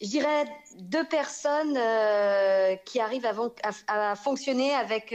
je 0.00 0.06
dirais 0.06 0.44
deux 0.78 1.06
personnes 1.08 1.78
qui 2.84 3.00
arrivent 3.00 3.28
à, 3.88 4.14
fonctionner 4.16 4.72
avec 4.74 5.14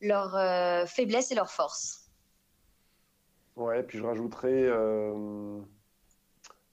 leurs 0.00 0.88
faiblesses 0.88 1.30
et 1.30 1.34
leurs 1.34 1.50
forces. 1.50 2.10
Ouais, 3.56 3.82
puis 3.82 3.98
je 3.98 4.04
rajouterais 4.04 4.70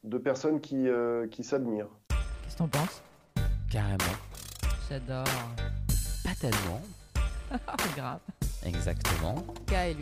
deux 0.04 0.22
personnes 0.22 0.62
qui, 0.62 0.88
qui 1.32 1.44
s'admirent. 1.44 1.90
Qu'est-ce 2.10 2.54
que 2.54 2.60
t'en 2.60 2.68
penses? 2.68 3.02
Carrément. 3.70 3.98
J'adore. 4.90 5.26
Pas 6.24 6.36
tellement. 6.40 6.82
Grave. 7.96 8.20
Exactement. 8.66 9.36
K 9.68 9.74
et 9.74 9.96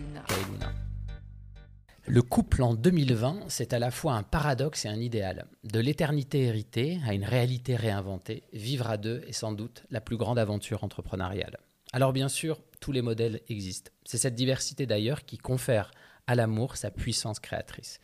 Le 2.09 2.21
couple 2.21 2.63
en 2.63 2.73
2020, 2.73 3.49
c'est 3.49 3.73
à 3.73 3.79
la 3.79 3.91
fois 3.91 4.13
un 4.13 4.23
paradoxe 4.23 4.85
et 4.85 4.87
un 4.87 5.01
idéal. 5.01 5.45
De 5.65 5.81
l'éternité 5.81 6.43
héritée 6.43 6.99
à 7.05 7.13
une 7.13 7.25
réalité 7.25 7.75
réinventée, 7.75 8.43
vivre 8.53 8.87
à 8.87 8.95
deux 8.95 9.23
est 9.27 9.33
sans 9.33 9.51
doute 9.51 9.83
la 9.91 9.99
plus 9.99 10.15
grande 10.15 10.39
aventure 10.39 10.85
entrepreneuriale. 10.85 11.57
Alors 11.91 12.13
bien 12.13 12.29
sûr, 12.29 12.61
tous 12.79 12.93
les 12.93 13.01
modèles 13.01 13.41
existent. 13.49 13.91
C'est 14.05 14.17
cette 14.17 14.35
diversité 14.35 14.85
d'ailleurs 14.85 15.25
qui 15.25 15.37
confère 15.37 15.91
à 16.27 16.35
l'amour 16.35 16.77
sa 16.77 16.91
puissance 16.91 17.41
créatrice. 17.41 17.99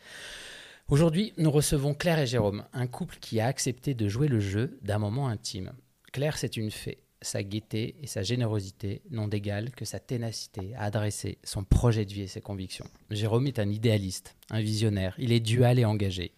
Aujourd'hui, 0.88 1.32
nous 1.38 1.50
recevons 1.50 1.94
Claire 1.94 2.18
et 2.18 2.26
Jérôme, 2.26 2.66
un 2.74 2.86
couple 2.86 3.16
qui 3.22 3.40
a 3.40 3.46
accepté 3.46 3.94
de 3.94 4.06
jouer 4.06 4.28
le 4.28 4.38
jeu 4.38 4.78
d'un 4.82 4.98
moment 4.98 5.28
intime. 5.28 5.72
Claire, 6.12 6.36
c'est 6.36 6.58
une 6.58 6.70
fée. 6.70 7.03
Sa 7.24 7.42
gaieté 7.42 7.96
et 8.02 8.06
sa 8.06 8.22
générosité 8.22 9.00
n'ont 9.10 9.28
d'égal 9.28 9.70
que 9.70 9.84
sa 9.84 9.98
ténacité 9.98 10.74
à 10.76 10.82
adresser 10.84 11.38
son 11.42 11.64
projet 11.64 12.04
de 12.04 12.12
vie 12.12 12.22
et 12.22 12.28
ses 12.28 12.42
convictions. 12.42 12.84
Jérôme 13.10 13.46
est 13.46 13.58
un 13.58 13.70
idéaliste, 13.70 14.36
un 14.50 14.60
visionnaire. 14.60 15.14
Il 15.18 15.32
est 15.32 15.40
dual 15.40 15.78
et 15.78 15.86
engagé. 15.86 16.32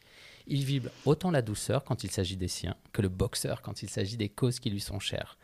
Il 0.46 0.64
vibre 0.64 0.90
autant 1.04 1.32
la 1.32 1.42
douceur 1.42 1.82
quand 1.82 2.04
il 2.04 2.10
s'agit 2.12 2.36
des 2.36 2.48
siens 2.48 2.76
que 2.92 3.02
le 3.02 3.08
boxeur 3.08 3.62
quand 3.62 3.82
il 3.82 3.90
s'agit 3.90 4.16
des 4.16 4.28
causes 4.28 4.60
qui 4.60 4.70
lui 4.70 4.80
sont 4.80 5.00
chères. 5.00 5.38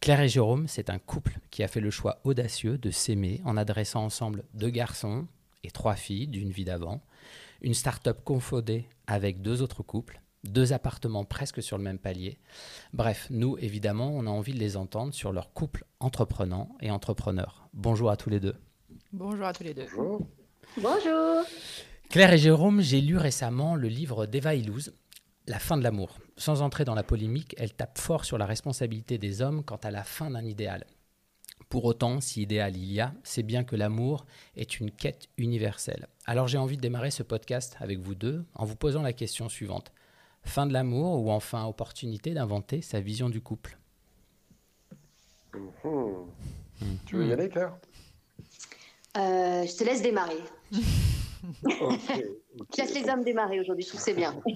Claire 0.00 0.22
et 0.22 0.28
Jérôme, 0.28 0.68
c'est 0.68 0.88
un 0.88 0.98
couple 0.98 1.38
qui 1.50 1.62
a 1.62 1.68
fait 1.68 1.80
le 1.80 1.90
choix 1.90 2.20
audacieux 2.24 2.78
de 2.78 2.90
s'aimer 2.90 3.42
en 3.44 3.58
adressant 3.58 4.04
ensemble 4.04 4.44
deux 4.54 4.70
garçons 4.70 5.26
et 5.64 5.70
trois 5.70 5.96
filles 5.96 6.28
d'une 6.28 6.50
vie 6.50 6.64
d'avant 6.64 7.02
une 7.60 7.74
start-up 7.74 8.20
confondée 8.24 8.88
avec 9.06 9.42
deux 9.42 9.62
autres 9.62 9.82
couples, 9.82 10.20
deux 10.44 10.72
appartements 10.72 11.24
presque 11.24 11.62
sur 11.62 11.78
le 11.78 11.84
même 11.84 11.98
palier. 11.98 12.38
Bref, 12.92 13.26
nous, 13.30 13.58
évidemment, 13.58 14.10
on 14.12 14.26
a 14.26 14.30
envie 14.30 14.52
de 14.52 14.58
les 14.58 14.76
entendre 14.76 15.14
sur 15.14 15.32
leur 15.32 15.52
couple 15.52 15.84
entreprenant 16.00 16.76
et 16.80 16.90
entrepreneur. 16.90 17.68
Bonjour 17.74 18.10
à 18.10 18.16
tous 18.16 18.30
les 18.30 18.40
deux. 18.40 18.54
Bonjour 19.12 19.46
à 19.46 19.52
tous 19.52 19.64
les 19.64 19.74
deux. 19.74 19.86
Bonjour. 19.94 20.26
Bonjour. 20.76 21.44
Claire 22.10 22.32
et 22.32 22.38
Jérôme, 22.38 22.80
j'ai 22.80 23.00
lu 23.00 23.16
récemment 23.16 23.74
le 23.74 23.88
livre 23.88 24.26
d'Eva 24.26 24.54
Illouz, 24.54 24.92
La 25.46 25.58
fin 25.58 25.76
de 25.76 25.82
l'amour. 25.82 26.18
Sans 26.36 26.62
entrer 26.62 26.84
dans 26.84 26.94
la 26.94 27.02
polémique, 27.02 27.54
elle 27.58 27.74
tape 27.74 27.98
fort 27.98 28.24
sur 28.24 28.38
la 28.38 28.46
responsabilité 28.46 29.18
des 29.18 29.42
hommes 29.42 29.64
quant 29.64 29.76
à 29.82 29.90
la 29.90 30.04
fin 30.04 30.30
d'un 30.30 30.44
idéal. 30.44 30.86
Pour 31.68 31.84
autant, 31.84 32.20
si 32.20 32.42
idéal 32.42 32.76
il 32.76 32.92
y 32.92 33.00
a, 33.00 33.12
c'est 33.24 33.42
bien 33.42 33.62
que 33.62 33.76
l'amour 33.76 34.24
est 34.56 34.80
une 34.80 34.90
quête 34.90 35.28
universelle. 35.36 36.06
Alors 36.24 36.48
j'ai 36.48 36.56
envie 36.56 36.76
de 36.76 36.82
démarrer 36.82 37.10
ce 37.10 37.22
podcast 37.22 37.76
avec 37.80 37.98
vous 37.98 38.14
deux 38.14 38.44
en 38.54 38.64
vous 38.64 38.76
posant 38.76 39.02
la 39.02 39.12
question 39.12 39.48
suivante. 39.48 39.92
Fin 40.48 40.66
de 40.66 40.72
l'amour 40.72 41.22
ou 41.22 41.30
enfin 41.30 41.66
opportunité 41.66 42.32
d'inventer 42.32 42.80
sa 42.80 43.00
vision 43.00 43.28
du 43.28 43.42
couple 43.42 43.78
mhm. 45.54 46.24
Tu 47.04 47.16
veux 47.16 47.26
y 47.26 47.32
aller, 47.34 47.50
Claire? 47.50 47.76
Euh, 49.18 49.66
Je 49.66 49.76
te 49.76 49.84
laisse 49.84 50.00
démarrer. 50.00 50.38
Je 50.72 50.78
laisse 52.78 52.94
les 52.94 53.10
hommes 53.10 53.24
démarrer 53.24 53.60
aujourd'hui, 53.60 53.84
je 53.84 53.90
trouve 53.90 54.00
que 54.00 54.06
c'est 54.06 54.14
bien. 54.14 54.40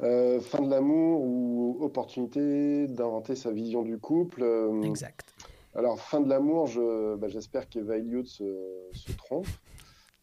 Euh, 0.00 0.40
fin 0.40 0.62
de 0.62 0.70
l'amour 0.70 1.22
ou 1.22 1.78
opportunité 1.80 2.86
d'inventer 2.86 3.34
sa 3.34 3.50
vision 3.50 3.82
du 3.82 3.98
couple. 3.98 4.44
Euh, 4.44 4.80
exact. 4.82 5.34
Alors, 5.74 5.98
fin 5.98 6.20
de 6.20 6.28
l'amour, 6.28 6.68
je, 6.68 7.16
bah, 7.16 7.26
j'espère 7.26 7.68
qu'Eva 7.68 7.96
Elliott 7.96 8.28
se, 8.28 8.44
se 8.92 9.10
trompe, 9.10 9.48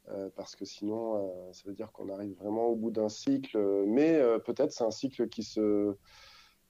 euh, 0.10 0.30
parce 0.36 0.56
que 0.56 0.66
sinon, 0.66 1.52
ça 1.54 1.64
veut 1.66 1.74
dire 1.74 1.92
qu'on 1.92 2.10
arrive 2.10 2.36
vraiment 2.38 2.68
au 2.68 2.76
bout 2.76 2.92
d'un 2.92 3.10
cycle. 3.10 3.58
Mais 3.88 4.20
peut-être 4.46 4.72
c'est 4.72 4.84
un 4.84 4.92
cycle 4.92 5.28
qui 5.30 5.44
se, 5.44 5.96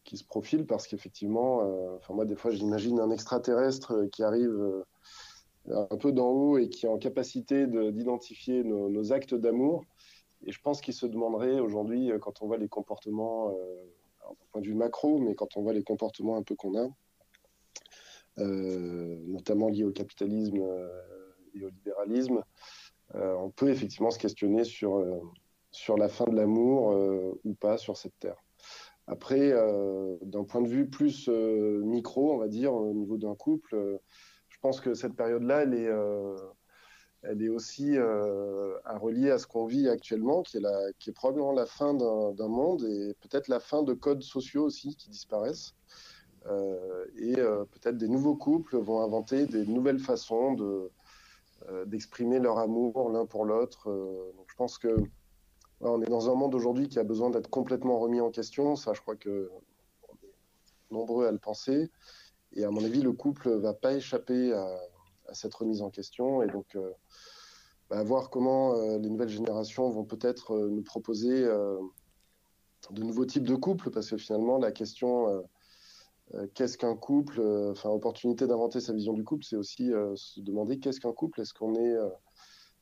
qui 0.03 0.17
se 0.17 0.23
profile, 0.23 0.65
parce 0.65 0.87
qu'effectivement, 0.87 1.61
enfin 1.95 2.13
moi, 2.13 2.25
des 2.25 2.35
fois, 2.35 2.51
j'imagine 2.51 2.99
un 2.99 3.11
extraterrestre 3.11 4.05
qui 4.11 4.23
arrive 4.23 4.83
un 5.67 5.97
peu 5.97 6.11
d'en 6.11 6.29
haut 6.29 6.57
et 6.57 6.69
qui 6.69 6.85
est 6.85 6.89
en 6.89 6.97
capacité 6.97 7.67
d'identifier 7.67 8.63
nos, 8.63 9.11
actes 9.11 9.35
d'amour 9.35 9.83
et 10.45 10.51
je 10.51 10.61
pense 10.61 10.81
qu'il 10.81 10.93
se 10.93 11.05
demanderait 11.05 11.59
aujourd'hui, 11.59 12.11
euh, 12.11 12.19
quand 12.19 12.41
on 12.41 12.47
voit 12.47 12.57
les 12.57 12.67
comportements, 12.67 13.49
euh, 13.49 13.83
d'un 14.21 14.35
point 14.51 14.61
de 14.61 14.67
vue 14.67 14.75
macro, 14.75 15.19
mais 15.19 15.35
quand 15.35 15.57
on 15.57 15.61
voit 15.61 15.73
les 15.73 15.83
comportements 15.83 16.37
un 16.37 16.43
peu 16.43 16.55
qu'on 16.55 16.77
a, 16.77 16.87
euh, 18.39 19.17
notamment 19.27 19.69
liés 19.69 19.83
au 19.83 19.91
capitalisme 19.91 20.57
et 21.53 21.63
au 21.63 21.69
libéralisme, 21.69 22.43
on 23.13 23.49
peut 23.49 23.69
effectivement 23.69 24.11
se 24.11 24.19
questionner 24.19 24.63
sur, 24.63 25.05
sur 25.71 25.97
la 25.97 26.09
fin 26.09 26.25
de 26.25 26.35
l'amour 26.35 27.37
ou 27.43 27.53
pas 27.53 27.77
sur 27.77 27.97
cette 27.97 28.17
terre. 28.19 28.43
Après, 29.07 29.53
d'un 30.23 30.43
point 30.43 30.61
de 30.61 30.67
vue 30.67 30.89
plus 30.89 31.29
micro, 31.29 32.33
on 32.33 32.37
va 32.37 32.47
dire, 32.47 32.73
au 32.73 32.93
niveau 32.93 33.17
d'un 33.17 33.35
couple, 33.35 33.99
je 34.49 34.57
pense 34.59 34.81
que 34.81 34.93
cette 34.93 35.15
période-là, 35.15 35.63
elle 35.63 35.73
est 35.75 35.89
elle 37.27 37.41
est 37.41 37.49
aussi 37.49 37.97
euh, 37.97 38.77
à 38.85 38.97
relier 38.97 39.31
à 39.31 39.37
ce 39.37 39.47
qu'on 39.47 39.65
vit 39.65 39.89
actuellement, 39.89 40.43
qui 40.43 40.57
est, 40.57 40.59
la, 40.59 40.91
qui 40.99 41.09
est 41.09 41.13
probablement 41.13 41.51
la 41.51 41.65
fin 41.65 41.93
d'un 41.93 42.47
monde 42.47 42.83
et 42.83 43.15
peut-être 43.21 43.47
la 43.47 43.59
fin 43.59 43.83
de 43.83 43.93
codes 43.93 44.23
sociaux 44.23 44.63
aussi 44.63 44.95
qui 44.95 45.09
disparaissent. 45.09 45.73
Euh, 46.47 47.05
et 47.17 47.39
euh, 47.39 47.65
peut-être 47.65 47.97
des 47.97 48.07
nouveaux 48.07 48.35
couples 48.35 48.77
vont 48.77 49.01
inventer 49.01 49.47
des 49.47 49.65
nouvelles 49.65 49.99
façons 49.99 50.53
de, 50.53 50.91
d'exprimer 51.85 52.39
leur 52.39 52.59
amour 52.59 53.09
l'un 53.09 53.25
pour 53.25 53.45
l'autre. 53.45 53.89
donc 54.35 54.45
je 54.47 54.55
pense 54.55 54.77
que 54.77 54.95
on 55.81 56.01
est 56.01 56.09
dans 56.09 56.29
un 56.29 56.35
monde 56.35 56.55
aujourd'hui 56.55 56.87
qui 56.87 56.99
a 56.99 57.03
besoin 57.03 57.29
d'être 57.29 57.49
complètement 57.49 57.99
remis 57.99 58.21
en 58.21 58.31
question. 58.31 58.75
Ça, 58.75 58.93
je 58.93 59.01
crois 59.01 59.15
que 59.15 59.51
on 60.09 60.13
est 60.25 60.33
nombreux 60.91 61.27
à 61.27 61.31
le 61.31 61.37
penser. 61.37 61.91
Et 62.53 62.63
à 62.63 62.71
mon 62.71 62.83
avis, 62.83 63.01
le 63.01 63.11
couple 63.11 63.49
va 63.49 63.73
pas 63.73 63.93
échapper 63.93 64.53
à, 64.53 64.79
cette 65.33 65.53
remise 65.53 65.81
en 65.81 65.89
question. 65.89 66.43
Et 66.43 66.47
donc, 66.47 66.75
euh, 66.75 66.91
bah, 67.89 68.03
voir 68.03 68.29
comment 68.29 68.75
euh, 68.75 68.97
les 68.99 69.09
nouvelles 69.09 69.29
générations 69.29 69.89
vont 69.89 70.05
peut-être 70.05 70.51
euh, 70.51 70.69
nous 70.69 70.83
proposer 70.83 71.43
de 72.91 73.03
nouveaux 73.03 73.25
types 73.25 73.47
de 73.47 73.55
couples, 73.55 73.89
parce 73.89 74.11
que 74.11 74.17
finalement, 74.17 74.59
la 74.59 74.71
question 74.71 75.43
qu'est-ce 76.53 76.77
qu'un 76.77 76.95
couple, 76.95 77.39
enfin, 77.71 77.89
opportunité 77.89 78.47
d'inventer 78.47 78.79
sa 78.79 78.93
vision 78.93 79.13
du 79.13 79.23
couple, 79.23 79.43
c'est 79.43 79.55
aussi 79.55 79.91
se 80.15 80.41
demander 80.41 80.79
qu'est-ce 80.79 80.99
qu'un 80.99 81.13
couple, 81.13 81.41
est-ce 81.41 81.53
qu'on 81.53 81.75
est, 81.75 81.95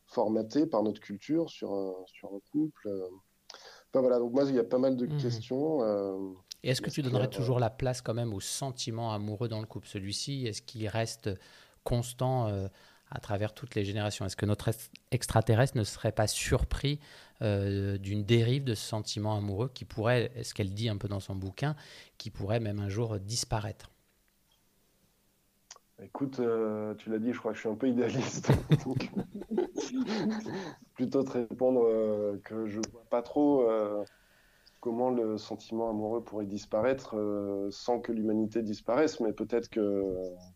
formaté 0.05 0.67
par 0.67 0.83
notre 0.83 0.99
culture 0.99 1.49
sur 1.49 1.73
un, 1.73 1.93
sur 2.05 2.29
un 2.29 2.39
couple 2.51 2.87
enfin, 3.89 4.01
voilà, 4.01 4.19
donc 4.19 4.33
moi, 4.33 4.43
il 4.43 4.55
y 4.55 4.59
a 4.59 4.63
pas 4.63 4.77
mal 4.77 4.95
de 4.95 5.07
mmh 5.07 5.17
questions. 5.17 6.35
Et 6.63 6.69
est-ce 6.69 6.81
que 6.81 6.89
tu 6.89 7.01
donnerais 7.01 7.29
toujours 7.29 7.59
la 7.59 7.69
place 7.69 8.01
quand 8.01 8.13
même 8.13 8.33
au 8.33 8.39
sentiment 8.39 9.13
amoureux 9.13 9.49
dans 9.49 9.59
le 9.59 9.67
couple 9.67 9.87
Celui-ci, 9.87 10.47
est-ce 10.47 10.61
qu'il 10.61 10.87
reste 10.87 11.29
constant 11.83 12.47
euh, 12.47 12.67
à 13.13 13.19
travers 13.19 13.53
toutes 13.53 13.75
les 13.75 13.85
générations 13.85 14.25
Est-ce 14.25 14.35
que 14.35 14.45
notre 14.45 14.71
extraterrestre 15.11 15.77
ne 15.77 15.83
serait 15.83 16.11
pas 16.11 16.27
surpris 16.27 16.99
euh, 17.41 17.97
d'une 17.97 18.23
dérive 18.23 18.63
de 18.63 18.73
ce 18.73 18.83
sentiment 18.83 19.37
amoureux 19.37 19.69
qui 19.73 19.85
pourrait, 19.85 20.31
ce 20.43 20.53
qu'elle 20.53 20.73
dit 20.73 20.89
un 20.89 20.97
peu 20.97 21.07
dans 21.07 21.19
son 21.19 21.35
bouquin, 21.35 21.75
qui 22.17 22.29
pourrait 22.29 22.59
même 22.59 22.79
un 22.79 22.89
jour 22.89 23.19
disparaître? 23.19 23.91
Écoute, 26.01 26.39
euh, 26.39 26.95
tu 26.95 27.11
l'as 27.11 27.19
dit, 27.19 27.31
je 27.31 27.37
crois 27.37 27.51
que 27.51 27.55
je 27.55 27.61
suis 27.61 27.69
un 27.69 27.75
peu 27.75 27.87
idéaliste. 27.87 28.51
plutôt 30.95 31.23
te 31.23 31.31
répondre 31.31 32.39
que 32.43 32.67
je 32.67 32.79
vois 32.91 33.05
pas 33.09 33.21
trop 33.21 33.69
comment 34.83 35.11
le 35.11 35.37
sentiment 35.37 35.89
amoureux 35.89 36.21
pourrait 36.21 36.45
disparaître 36.45 37.15
euh, 37.15 37.69
sans 37.71 38.01
que 38.01 38.11
l'humanité 38.11 38.61
disparaisse, 38.61 39.21
mais 39.21 39.31
peut-être 39.31 39.69
que 39.69 39.79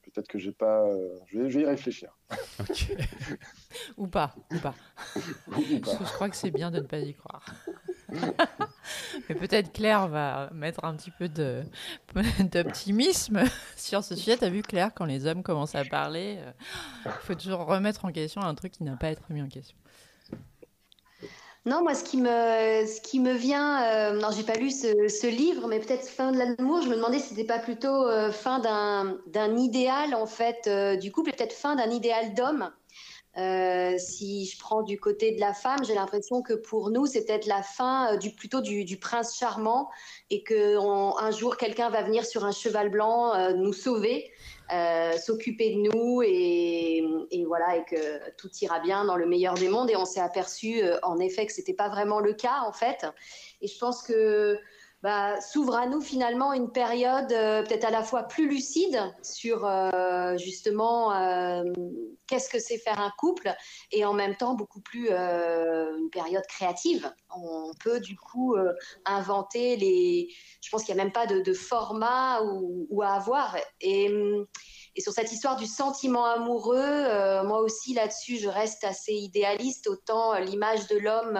peut-être 0.03 0.27
que 0.27 0.37
j'ai 0.37 0.51
pas. 0.51 0.81
Euh, 0.81 1.17
je, 1.27 1.39
vais, 1.39 1.61
y 1.61 1.65
réfléchir. 1.65 2.13
ou 3.97 4.05
pas, 4.07 4.35
ou 4.51 4.59
pas. 4.59 4.75
Je, 5.15 6.13
crois 6.13 6.29
que 6.29 6.35
c'est 6.35 6.51
bien 6.51 6.71
de 6.71 6.79
ne 6.79 6.85
pas 6.85 6.99
y 6.99 7.13
croire. 7.13 7.45
mais 9.29 9.35
peut-être 9.35 9.71
Claire 9.71 10.09
va 10.09 10.49
mettre 10.53 10.83
un 10.83 10.97
petit 10.97 11.11
peu 11.11 11.29
de 11.29 11.63
d'optimisme 12.51 13.43
sur 13.77 14.03
ce 14.03 14.13
sujet. 14.13 14.35
T'as 14.35 14.49
vu 14.49 14.61
Claire, 14.61 14.91
quand 14.93 15.05
les 15.05 15.25
hommes 15.25 15.41
commencent 15.41 15.75
à 15.75 15.85
parler, 15.85 16.37
il 17.05 17.09
euh, 17.09 17.13
faut 17.21 17.35
toujours 17.35 17.65
remettre 17.65 18.03
en 18.03 18.11
question 18.11 18.41
un 18.41 18.55
truc 18.55 18.73
qui 18.73 18.83
n'a 18.83 18.97
pas 18.97 19.07
à 19.07 19.11
être 19.11 19.31
mis 19.31 19.41
en 19.41 19.47
question. 19.47 19.77
Non, 21.67 21.83
moi, 21.83 21.95
ce 21.95 22.03
qui 22.05 22.15
me, 22.15 22.29
ce 22.85 23.01
qui 23.01 23.19
me 23.19 23.33
vient, 23.33 23.83
euh, 23.83 24.13
non, 24.13 24.29
j'ai 24.31 24.43
pas 24.43 24.53
lu 24.53 24.71
ce, 24.71 25.27
livre, 25.27 25.67
mais 25.67 25.81
peut-être 25.81 26.07
fin 26.07 26.31
de 26.31 26.37
l'amour. 26.37 26.81
Je 26.81 26.87
me 26.87 26.95
demandais 26.95 27.19
si 27.19 27.29
c'était 27.29 27.43
pas 27.43 27.59
plutôt 27.59 28.07
euh, 28.07 28.31
fin 28.31 28.59
d'un, 28.59 29.57
idéal 29.57 30.15
en 30.15 30.27
fait 30.27 30.67
euh, 30.67 30.95
du 30.95 31.11
couple, 31.11 31.33
peut-être 31.33 31.51
fin 31.51 31.75
d'un 31.75 31.91
idéal 31.91 32.33
d'homme. 32.35 32.71
Euh, 33.37 33.97
si 33.97 34.45
je 34.45 34.57
prends 34.57 34.81
du 34.81 34.97
côté 34.97 35.33
de 35.33 35.41
la 35.41 35.53
femme, 35.53 35.83
j'ai 35.83 35.93
l'impression 35.93 36.41
que 36.41 36.53
pour 36.53 36.89
nous, 36.89 37.05
c'est 37.05 37.25
peut-être 37.25 37.47
la 37.47 37.61
fin 37.63 38.15
du, 38.15 38.31
plutôt 38.31 38.61
du, 38.61 38.97
prince 38.97 39.37
charmant 39.37 39.89
et 40.29 40.43
qu'un 40.43 41.31
jour, 41.31 41.57
quelqu'un 41.57 41.89
va 41.89 42.01
venir 42.01 42.25
sur 42.25 42.45
un 42.45 42.53
cheval 42.53 42.89
blanc 42.89 43.33
nous 43.55 43.73
sauver, 43.73 44.31
s'occuper 45.19 45.75
de 45.75 45.79
nous 45.79 46.21
et, 46.21 47.03
et, 47.31 47.45
voilà, 47.45 47.77
et 47.77 47.85
que 47.85 48.31
tout 48.37 48.49
ira 48.61 48.79
bien 48.79 49.05
dans 49.05 49.15
le 49.15 49.25
meilleur 49.25 49.53
des 49.53 49.69
mondes. 49.69 49.89
Et 49.89 49.95
on 49.95 50.05
s'est 50.05 50.19
aperçu, 50.19 50.81
en 51.03 51.19
effet, 51.19 51.45
que 51.45 51.53
c'était 51.53 51.73
pas 51.73 51.89
vraiment 51.89 52.19
le 52.19 52.33
cas, 52.33 52.61
en 52.65 52.73
fait. 52.73 53.05
Et 53.61 53.67
je 53.67 53.77
pense 53.77 54.03
que 54.03 54.57
bah, 55.03 55.39
s'ouvre 55.41 55.75
à 55.75 55.85
nous 55.85 56.01
finalement 56.01 56.53
une 56.53 56.71
période 56.71 57.31
euh, 57.31 57.61
peut-être 57.61 57.85
à 57.85 57.91
la 57.91 58.01
fois 58.01 58.23
plus 58.23 58.49
lucide 58.49 58.99
sur 59.21 59.63
euh, 59.63 60.35
justement 60.37 61.13
euh, 61.13 61.63
qu'est-ce 62.25 62.49
que 62.49 62.57
c'est 62.57 62.79
faire 62.79 62.99
un 62.99 63.11
couple 63.15 63.53
et 63.91 64.05
en 64.05 64.13
même 64.13 64.35
temps 64.35 64.55
beaucoup 64.55 64.81
plus 64.81 65.11
une 65.11 66.09
période 66.11 66.45
créative. 66.47 67.13
On 67.35 67.71
peut 67.83 67.99
du 67.99 68.15
coup 68.15 68.55
inventer 69.05 69.75
les. 69.77 70.29
Je 70.61 70.69
pense 70.69 70.83
qu'il 70.83 70.95
n'y 70.95 70.99
a 70.99 71.03
même 71.03 71.13
pas 71.13 71.27
de, 71.27 71.53
format 71.53 72.41
ou, 72.41 73.01
à 73.01 73.13
avoir. 73.13 73.55
Et, 73.79 74.11
et, 74.95 75.01
sur 75.01 75.13
cette 75.13 75.31
histoire 75.31 75.55
du 75.55 75.67
sentiment 75.67 76.25
amoureux, 76.25 77.43
moi 77.45 77.61
aussi 77.61 77.93
là-dessus, 77.93 78.37
je 78.37 78.49
reste 78.49 78.83
assez 78.83 79.13
idéaliste. 79.13 79.87
Autant 79.87 80.37
l'image 80.39 80.87
de 80.87 80.97
l'homme 80.97 81.39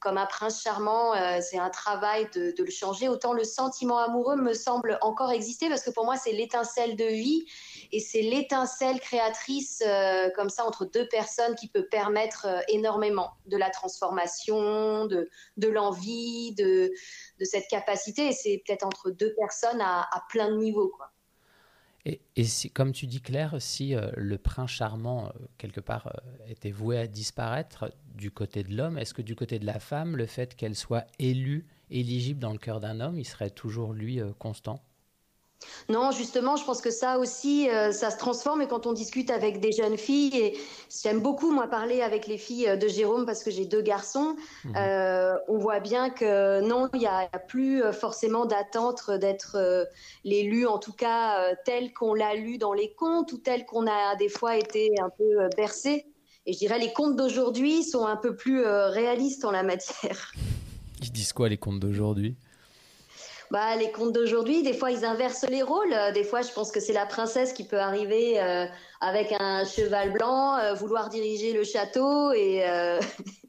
comme 0.00 0.16
un 0.16 0.26
prince 0.26 0.62
charmant, 0.62 1.14
euh, 1.14 1.38
c'est 1.40 1.58
un 1.58 1.70
travail 1.70 2.28
de, 2.34 2.54
le 2.56 2.70
changer. 2.70 3.08
Autant 3.08 3.32
le 3.32 3.44
sentiment 3.44 3.98
amoureux 3.98 4.36
me 4.36 4.54
semble 4.54 4.98
encore 5.02 5.32
exister 5.32 5.68
parce 5.68 5.82
que 5.82 5.90
pour 5.90 6.04
moi, 6.04 6.16
c'est 6.16 6.32
l'étincelle 6.32 6.96
de 6.96 7.04
vie 7.04 7.46
et 7.90 8.00
c'est 8.00 8.22
l'étincelle 8.22 9.00
créatrice 9.00 9.82
euh, 9.86 10.30
comme 10.36 10.50
ça 10.50 10.64
entre 10.64 10.84
deux 10.84 11.08
personnes 11.08 11.54
qui 11.56 11.68
peut 11.68 11.86
permettre 11.86 12.46
euh, 12.46 12.60
énormément 12.68 13.32
de 13.46 13.56
la 13.56 13.70
transformation, 13.70 15.06
de, 15.06 15.28
l'envie, 15.68 16.54
de, 16.54 16.92
cette 17.42 17.66
capacité. 17.68 18.28
Et 18.28 18.32
c'est 18.32 18.62
peut-être 18.64 18.84
entre 18.84 19.10
deux 19.10 19.34
personnes 19.34 19.80
à, 19.80 20.08
plein 20.28 20.48
de 20.48 20.56
niveaux. 20.56 20.92
Et, 22.36 22.44
si, 22.44 22.70
comme 22.70 22.92
tu 22.92 23.06
dis 23.06 23.20
Claire, 23.20 23.56
si 23.58 23.94
euh, 23.94 24.10
le 24.16 24.38
prince 24.38 24.70
charmant, 24.70 25.26
euh, 25.26 25.30
quelque 25.58 25.80
part, 25.80 26.06
euh, 26.06 26.50
était 26.50 26.70
voué 26.70 26.98
à 26.98 27.06
disparaître 27.06 27.92
du 28.14 28.30
côté 28.30 28.62
de 28.62 28.74
l'homme, 28.74 28.96
est-ce 28.96 29.12
que 29.12 29.22
du 29.22 29.34
côté 29.34 29.58
de 29.58 29.66
la 29.66 29.78
femme, 29.78 30.16
le 30.16 30.26
fait 30.26 30.54
qu'elle 30.54 30.74
soit 30.74 31.06
élue, 31.18 31.66
éligible 31.90 32.40
dans 32.40 32.52
le 32.52 32.58
cœur 32.58 32.80
d'un 32.80 33.00
homme, 33.00 33.18
il 33.18 33.24
serait 33.24 33.50
toujours, 33.50 33.92
lui, 33.92 34.20
constant? 34.38 34.82
Non, 35.88 36.10
justement, 36.10 36.56
je 36.56 36.64
pense 36.64 36.80
que 36.80 36.90
ça 36.90 37.18
aussi, 37.18 37.68
euh, 37.70 37.92
ça 37.92 38.10
se 38.10 38.18
transforme. 38.18 38.62
Et 38.62 38.68
quand 38.68 38.86
on 38.86 38.92
discute 38.92 39.30
avec 39.30 39.60
des 39.60 39.72
jeunes 39.72 39.96
filles, 39.96 40.36
et 40.36 40.58
j'aime 41.02 41.20
beaucoup, 41.20 41.50
moi, 41.50 41.66
parler 41.66 42.02
avec 42.02 42.26
les 42.26 42.38
filles 42.38 42.76
de 42.78 42.88
Jérôme 42.88 43.26
parce 43.26 43.42
que 43.42 43.50
j'ai 43.50 43.64
deux 43.64 43.80
garçons, 43.82 44.36
mhm. 44.64 44.74
euh, 44.76 45.34
on 45.48 45.58
voit 45.58 45.80
bien 45.80 46.10
que 46.10 46.60
non, 46.60 46.88
il 46.94 47.00
n'y 47.00 47.06
a, 47.06 47.28
plus 47.48 47.82
euh, 47.82 47.92
forcément 47.92 48.44
d'attente 48.46 49.10
d'être 49.10 49.88
l'élu, 50.24 50.66
en 50.66 50.78
tout 50.78 50.92
cas 50.92 51.54
tel 51.64 51.92
qu'on 51.92 52.14
l'a 52.14 52.34
lu 52.34 52.58
dans 52.58 52.72
les 52.72 52.92
contes 52.92 53.32
ou 53.32 53.38
tel 53.38 53.64
qu'on 53.64 53.86
a 53.86 54.16
des 54.16 54.28
fois 54.28 54.56
été 54.56 54.94
un 55.00 55.08
peu 55.08 55.48
bercé. 55.56 56.06
Et 56.46 56.52
je 56.52 56.58
dirais 56.58 56.78
les 56.78 56.92
contes 56.92 57.16
d'aujourd'hui 57.16 57.82
sont 57.82 58.06
un 58.06 58.16
peu 58.16 58.34
plus 58.36 58.64
réalistes 58.64 59.44
en 59.44 59.50
la 59.50 59.62
matière. 59.62 60.32
Ils 61.02 61.12
disent 61.12 61.32
quoi 61.32 61.48
les 61.48 61.56
contes 61.56 61.80
d'aujourd'hui? 61.80 62.36
Bah, 63.50 63.76
les 63.76 63.90
contes 63.90 64.12
d'aujourd'hui, 64.12 64.62
des 64.62 64.74
fois, 64.74 64.90
ils 64.90 65.04
inversent 65.04 65.46
les 65.48 65.62
rôles. 65.62 65.94
Des 66.14 66.24
fois, 66.24 66.42
je 66.42 66.52
pense 66.52 66.70
que 66.70 66.80
c'est 66.80 66.92
la 66.92 67.06
princesse 67.06 67.52
qui 67.52 67.64
peut 67.64 67.78
arriver 67.78 68.40
euh, 68.40 68.66
avec 69.00 69.32
un 69.38 69.64
cheval 69.64 70.12
blanc, 70.12 70.56
euh, 70.58 70.74
vouloir 70.74 71.08
diriger 71.08 71.52
le 71.52 71.64
château 71.64 72.32
et, 72.32 72.62
euh, 72.68 73.00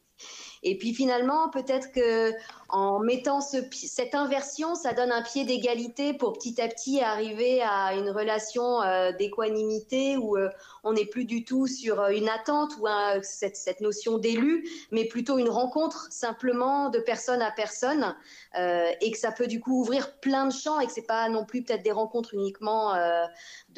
et 0.63 0.77
puis 0.77 0.93
finalement, 0.93 1.49
peut-être 1.49 1.91
que 1.91 2.33
en 2.71 2.99
mettant 2.99 3.41
ce, 3.41 3.57
cette 3.71 4.13
inversion, 4.13 4.75
ça 4.75 4.93
donne 4.93 5.11
un 5.11 5.23
pied 5.23 5.43
d'égalité 5.43 6.13
pour 6.13 6.33
petit 6.33 6.61
à 6.61 6.67
petit 6.67 7.01
arriver 7.01 7.61
à 7.63 7.95
une 7.95 8.09
relation 8.09 8.81
euh, 8.81 9.11
d'équanimité 9.11 10.17
où 10.17 10.37
euh, 10.37 10.49
on 10.83 10.93
n'est 10.93 11.05
plus 11.05 11.25
du 11.25 11.43
tout 11.43 11.65
sur 11.65 11.99
euh, 11.99 12.09
une 12.09 12.29
attente 12.29 12.73
ou 12.79 12.87
cette, 13.23 13.55
cette, 13.55 13.81
notion 13.81 14.17
d'élu, 14.17 14.67
mais 14.91 15.05
plutôt 15.05 15.37
une 15.37 15.49
rencontre 15.49 16.07
simplement 16.11 16.89
de 16.89 16.99
personne 16.99 17.41
à 17.41 17.51
personne 17.51 18.15
et 18.55 19.11
que 19.11 19.17
ça 19.17 19.31
peut 19.31 19.47
du 19.47 19.59
coup 19.59 19.79
ouvrir 19.79 20.19
plein 20.19 20.47
de 20.47 20.51
champs 20.51 20.79
et 20.79 20.85
que 20.85 20.91
c'est 20.91 21.07
pas 21.07 21.29
non 21.29 21.45
plus 21.45 21.63
peut-être 21.63 21.83
des 21.83 21.91
rencontres 21.91 22.33
uniquement 22.33 22.93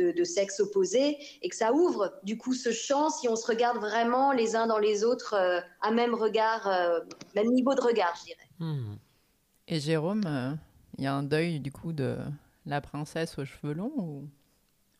de, 0.01 0.11
de, 0.11 0.23
sexe 0.23 0.59
opposé 0.59 1.17
et 1.41 1.49
que 1.49 1.55
ça 1.55 1.73
ouvre 1.73 2.13
du 2.23 2.37
coup 2.37 2.53
ce 2.53 2.71
champ 2.71 3.09
si 3.09 3.27
on 3.29 3.35
se 3.35 3.45
regarde 3.45 3.77
vraiment 3.77 4.31
les 4.31 4.55
uns 4.55 4.67
dans 4.67 4.79
les 4.79 5.03
autres 5.03 5.35
à 5.81 5.91
même 5.91 6.13
regard, 6.13 6.69
même 7.35 7.51
niveau 7.51 7.75
de 7.75 7.81
regard, 7.81 8.13
je 8.19 8.25
dirais. 8.25 8.47
Hmm. 8.59 8.95
Et 9.71 9.79
Jérôme, 9.79 10.23
euh, 10.25 10.53
il 10.97 11.05
y 11.05 11.07
a 11.07 11.13
un 11.13 11.23
deuil 11.23 11.61
du 11.61 11.71
coup 11.71 11.93
de 11.93 12.17
la 12.65 12.81
princesse 12.81 13.39
aux 13.39 13.45
cheveux 13.45 13.73
longs 13.73 13.93
ou, 13.97 14.27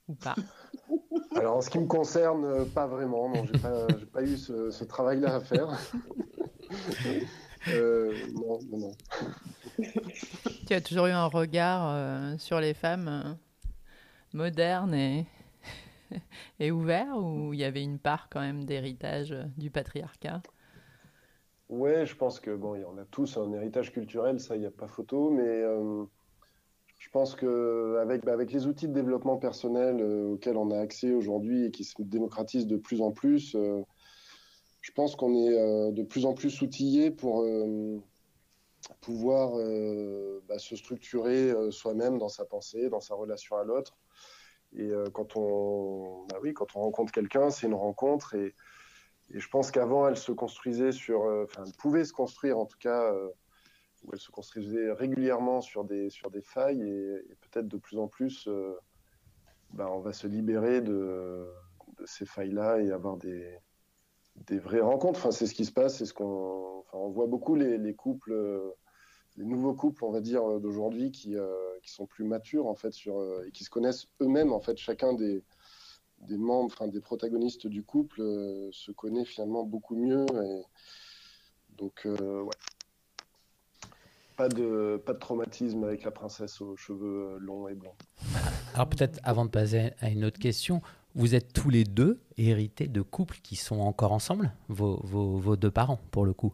ou 0.08 0.16
pas? 0.16 0.36
Alors 1.36 1.58
en 1.58 1.62
ce 1.62 1.70
qui 1.70 1.78
me 1.78 1.88
concerne, 1.88 2.46
euh, 2.46 2.66
pas 2.66 2.88
vraiment. 2.88 3.30
Non, 3.30 3.46
j'ai 3.46 3.60
pas, 3.60 3.88
pas 4.14 4.24
eu 4.24 4.38
ce, 4.38 4.84
travail-là 4.84 5.36
à 5.36 5.40
faire. 5.42 5.78
euh, 7.68 8.14
non, 8.34 8.60
non, 8.70 8.78
non. 8.78 9.86
Tu 10.68 10.74
as 10.74 10.82
toujours 10.82 11.08
eu 11.08 11.12
un 11.12 11.28
regard 11.28 11.90
euh, 11.90 12.38
sur 12.38 12.60
les 12.62 12.74
femmes 12.74 13.38
modernes 14.34 14.94
et, 14.94 15.26
et 16.60 16.72
ouvert 16.72 17.18
ou 17.18 17.54
il 17.54 17.60
y 17.60 17.64
avait 17.64 17.84
une 17.84 18.00
part 18.00 18.30
quand 18.30 18.42
même 18.42 18.66
d'héritage 18.66 19.36
du 19.58 19.72
patriarcat? 19.72 20.42
Ouais, 21.72 22.06
je 22.06 22.18
pense 22.18 22.42
que 22.42 22.54
bon, 22.54 22.78
on 22.86 22.98
a 22.98 23.06
tous 23.06 23.38
un 23.38 23.54
héritage 23.54 23.94
culturel, 23.94 24.42
ça, 24.42 24.58
il 24.58 24.60
n'y 24.60 24.66
a 24.66 24.72
pas 24.72 24.90
photo, 24.90 25.30
mais 25.30 25.48
euh, 25.48 26.04
je 26.98 27.10
pense 27.12 27.34
que 27.34 27.98
avec, 28.02 28.26
les 28.52 28.68
outils 28.68 28.90
de 28.90 28.94
développement 28.94 29.38
personnel 29.38 30.02
euh, 30.02 30.34
auxquels 30.34 30.58
on 30.58 30.70
a 30.70 30.78
accès 30.78 31.14
aujourd'hui 31.14 31.64
et 31.66 31.72
qui 31.72 31.86
se 31.86 31.94
démocratisent 32.02 32.68
de 32.68 32.76
plus 32.76 33.02
en 33.02 33.12
plus, 33.12 33.56
euh, 33.56 33.82
je 34.82 34.92
pense 34.92 35.16
qu'on 35.16 35.34
est 35.34 35.94
de 35.94 36.04
plus 36.04 36.26
en 36.26 36.34
plus 36.34 36.62
outillé 36.62 37.10
pour 37.10 37.46
pouvoir 39.00 39.52
bah, 40.48 40.58
se 40.58 40.76
structurer 40.76 41.54
soi-même 41.70 42.18
dans 42.18 42.30
sa 42.30 42.46
pensée, 42.46 42.90
dans 42.90 43.00
sa 43.00 43.14
relation 43.14 43.58
à 43.58 43.64
l'autre. 43.64 43.96
Et 44.78 44.90
quand 45.14 45.36
on, 45.36 46.26
bah 46.30 46.38
oui, 46.42 46.54
quand 46.54 46.76
on 46.76 46.80
rencontre 46.80 47.12
quelqu'un, 47.12 47.50
c'est 47.50 47.68
une 47.68 47.74
rencontre 47.74 48.36
et 48.36 48.56
et 49.34 49.40
je 49.40 49.50
pense 49.50 49.72
qu'avant, 49.72 50.08
elle 50.08 50.18
se 50.18 50.32
construisait 50.32 50.92
sur, 50.92 51.24
euh, 51.24 51.46
enfin, 51.46 51.64
elle 51.66 51.74
pouvait 51.74 52.04
se 52.04 52.14
construire 52.14 52.58
en 52.58 52.66
tout 52.66 52.78
cas, 52.78 53.14
euh, 53.14 53.30
ou 54.04 54.10
elle 54.14 54.20
se 54.20 54.32
construisait 54.32 54.92
régulièrement 54.92 55.62
sur 55.62 55.86
des, 55.86 56.10
sur 56.10 56.32
des 56.32 56.42
failles, 56.42 56.82
et, 56.82 57.36
peut-être 57.42 57.68
de 57.68 57.78
plus 57.78 57.98
en 57.98 58.08
plus, 58.08 58.48
euh, 58.48 58.76
ben, 59.74 59.88
on 59.88 60.00
va 60.00 60.12
se 60.12 60.28
libérer 60.28 60.82
de, 60.82 61.48
de 61.98 62.06
ces 62.06 62.26
failles-là 62.26 62.82
et 62.82 62.92
avoir 62.92 63.16
des, 63.18 63.58
des 64.48 64.60
vraies 64.60 64.82
rencontres. 64.82 65.20
Enfin, 65.20 65.32
c'est 65.32 65.48
ce 65.48 65.54
qui 65.54 65.66
se 65.66 65.72
passe, 65.72 66.04
ce 66.04 66.14
qu'on, 66.14 66.80
enfin, 66.80 66.98
on 66.98 67.10
voit 67.10 67.28
beaucoup 67.28 67.56
les, 67.56 67.78
les 67.78 67.96
couples, 67.96 68.34
les 69.38 69.46
nouveaux 69.46 69.74
couples, 69.74 70.04
on 70.04 70.12
va 70.12 70.22
dire, 70.22 70.60
d'aujourd'hui 70.60 71.12
qui, 71.12 71.36
qui 71.82 71.92
sont 71.92 72.06
plus 72.06 72.26
matures 72.26 72.68
en 72.68 72.76
fait 72.76 72.92
sur, 72.92 73.16
et 73.46 73.52
qui 73.52 73.64
se 73.64 73.70
connaissent 73.70 74.08
eux-mêmes 74.22 74.52
en 74.52 74.60
fait, 74.60 74.78
chacun 74.78 75.14
des 75.14 75.44
des 76.28 76.38
membres, 76.38 76.72
enfin 76.74 76.88
des 76.88 77.00
protagonistes 77.00 77.68
du 77.68 77.84
couple 77.84 78.22
euh, 78.22 78.70
se 78.72 78.92
connaît 78.92 79.26
finalement 79.26 79.64
beaucoup 79.64 79.96
mieux. 79.96 80.26
Et 80.44 80.62
donc, 81.78 82.06
euh, 82.06 82.42
ouais. 82.42 82.56
Pas 84.38 84.50
de, 84.50 85.02
pas 85.06 85.14
de 85.14 85.20
traumatisme 85.20 85.84
avec 85.84 86.04
la 86.04 86.12
princesse 86.12 86.62
aux 86.62 86.76
cheveux 86.76 87.38
longs 87.40 87.68
et 87.68 87.76
blancs. 87.76 87.96
Alors 88.74 88.88
peut-être 88.88 89.20
avant 89.24 89.46
de 89.46 89.52
passer 89.52 89.92
à 90.00 90.10
une 90.10 90.26
autre 90.26 90.40
question, 90.40 90.82
vous 91.14 91.36
êtes 91.36 91.54
tous 91.54 91.70
les 91.70 91.84
deux 91.84 92.22
hérités 92.38 92.88
de 92.88 93.02
couples 93.02 93.40
qui 93.44 93.56
sont 93.56 93.80
encore 93.80 94.14
ensemble, 94.14 94.54
vos, 94.70 95.00
vos, 95.04 95.38
vos 95.38 95.56
deux 95.58 95.72
parents 95.72 96.00
pour 96.12 96.26
le 96.26 96.34
coup? 96.34 96.54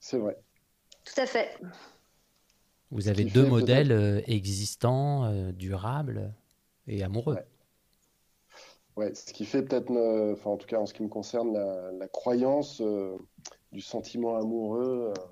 C'est 0.00 0.18
vrai. 0.18 0.36
Tout 1.04 1.20
à 1.20 1.26
fait. 1.26 1.58
Vous 2.94 3.08
avez 3.08 3.24
deux 3.24 3.44
modèles 3.44 3.92
euh, 3.92 4.20
existants, 4.26 5.30
durables 5.52 6.32
et 6.86 7.02
amoureux. 7.02 7.36
Ouais, 8.96 9.12
ce 9.14 9.32
qui 9.32 9.44
fait 9.44 9.62
peut-être, 9.62 9.90
enfin 10.32 10.50
en 10.50 10.56
tout 10.56 10.68
cas 10.68 10.78
en 10.78 10.86
ce 10.86 10.94
qui 10.94 11.02
me 11.02 11.08
concerne, 11.08 11.52
la, 11.52 12.06
croyance 12.08 12.80
euh, 12.80 13.16
du 13.72 13.80
sentiment 13.80 14.36
amoureux 14.36 15.12
euh, 15.16 15.22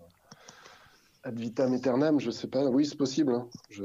ad 1.22 1.38
vitam 1.38 1.72
aeternam, 1.72 2.18
je 2.18 2.32
sais 2.32 2.48
pas. 2.48 2.64
Oui, 2.64 2.84
c'est 2.84 2.98
possible. 2.98 3.34
Hein. 3.34 3.48
Je... 3.70 3.84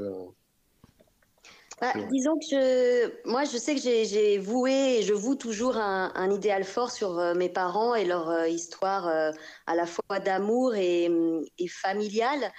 Bah, 1.79 1.93
disons 2.11 2.39
que 2.39 2.45
je, 2.49 3.29
moi, 3.29 3.43
je 3.43 3.55
sais 3.55 3.75
que 3.75 3.81
j'ai 3.81 4.39
voué 4.39 4.97
et 4.97 5.03
je 5.03 5.13
voue 5.13 5.35
toujours 5.35 5.77
un, 5.77 6.11
un 6.15 6.31
idéal 6.31 6.63
fort 6.63 6.89
sur 6.89 7.19
euh, 7.19 7.35
mes 7.35 7.49
parents 7.49 7.93
et 7.93 8.03
leur 8.03 8.47
histoire 8.47 9.07
à 9.67 9.75
la 9.75 9.85
fois 9.85 10.19
d'amour 10.19 10.73
et, 10.73 11.07
et 11.59 11.67
familiale. 11.67 12.51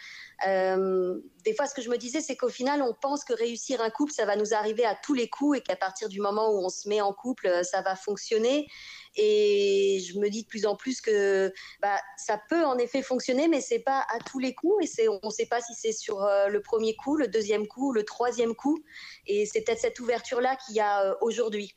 Euh, 0.47 1.19
des 1.45 1.55
fois, 1.55 1.67
ce 1.67 1.75
que 1.75 1.83
je 1.83 1.91
me 1.91 1.97
disais, 1.97 2.21
c'est 2.21 2.37
qu'au 2.37 2.49
final, 2.49 2.83
on 2.83 2.95
pense 2.95 3.25
que 3.25 3.33
réussir 3.33 3.81
un 3.81 3.91
couple, 3.91 4.13
ça 4.13 4.25
va 4.25 4.37
nous 4.37 4.55
arriver 4.55 4.85
à 4.85 4.95
tous 4.95 5.15
les 5.15 5.29
coups 5.29 5.59
et 5.59 5.61
qu'à 5.63 5.77
partir 5.77 6.09
du 6.09 6.21
moment 6.21 6.51
où 6.51 6.65
on 6.65 6.69
se 6.69 6.89
met 6.89 7.01
en 7.01 7.13
couple, 7.13 7.65
ça 7.65 7.83
va 7.83 7.97
fonctionner. 7.97 8.69
Et 9.17 10.01
je 10.07 10.19
me 10.19 10.29
dis 10.29 10.43
de 10.43 10.49
plus 10.49 10.67
en 10.67 10.77
plus 10.77 11.01
que 11.01 11.53
bah, 11.81 11.99
ça 12.17 12.41
peut 12.49 12.65
en 12.65 12.79
effet 12.79 13.03
fonctionner, 13.03 13.49
mais 13.49 13.61
c'est 13.61 13.81
pas 13.81 14.07
à 14.11 14.19
tous 14.21 14.39
les 14.39 14.55
coups. 14.55 14.99
Et 14.99 15.09
on 15.09 15.19
ne 15.23 15.31
sait 15.31 15.47
pas 15.47 15.61
si 15.61 15.75
c'est 15.75 15.93
sur 15.93 16.23
euh, 16.23 16.49
le 16.49 16.63
premier 16.63 16.95
coup, 16.95 17.17
le 17.17 17.27
deuxième 17.27 17.67
coup, 17.67 17.93
le 17.93 18.05
troisième 18.05 18.55
coup. 18.55 18.79
Et 19.27 19.47
c'est 19.47 19.63
peut-être 19.63 19.81
cette 19.81 19.99
ouverture-là 19.99 20.57
qu'il 20.57 20.77
y 20.77 20.81
a 20.81 21.05
euh, 21.05 21.15
aujourd'hui. 21.21 21.75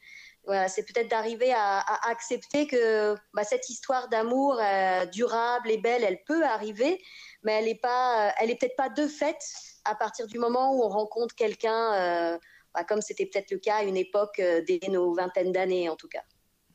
C'est 0.68 0.86
peut-être 0.86 1.08
d'arriver 1.08 1.54
à, 1.54 1.80
accepter 2.10 2.66
que 2.66 3.16
bah, 3.34 3.44
cette 3.44 3.70
histoire 3.70 4.10
d'amour 4.10 4.60
euh, 4.60 5.06
durable 5.06 5.70
et 5.70 5.78
belle, 5.78 6.04
elle 6.04 6.24
peut 6.24 6.44
arriver, 6.44 7.00
mais 7.44 7.54
elle 7.54 7.66
n'est 7.66 7.76
pas, 7.76 8.34
elle 8.40 8.50
est 8.50 8.56
peut-être 8.56 8.76
pas 8.76 8.90
de 8.90 9.08
fait 9.08 9.38
à 9.86 9.96
partir 9.96 10.28
du 10.28 10.38
moment 10.38 10.76
où 10.76 10.84
on 10.84 10.90
rencontre 10.90 11.36
quelqu'un, 11.36 12.40
bah, 12.74 12.84
comme 12.84 13.02
c'était 13.02 13.26
peut-être 13.26 13.52
le 13.52 13.58
cas 13.58 13.78
à 13.78 13.84
une 13.84 13.98
époque 13.98 14.38
dès 14.40 14.80
nos 14.90 15.14
vingtaines 15.14 15.52
d'années 15.52 15.90
en 15.90 15.96
tout 15.96 16.08
cas. 16.08 16.24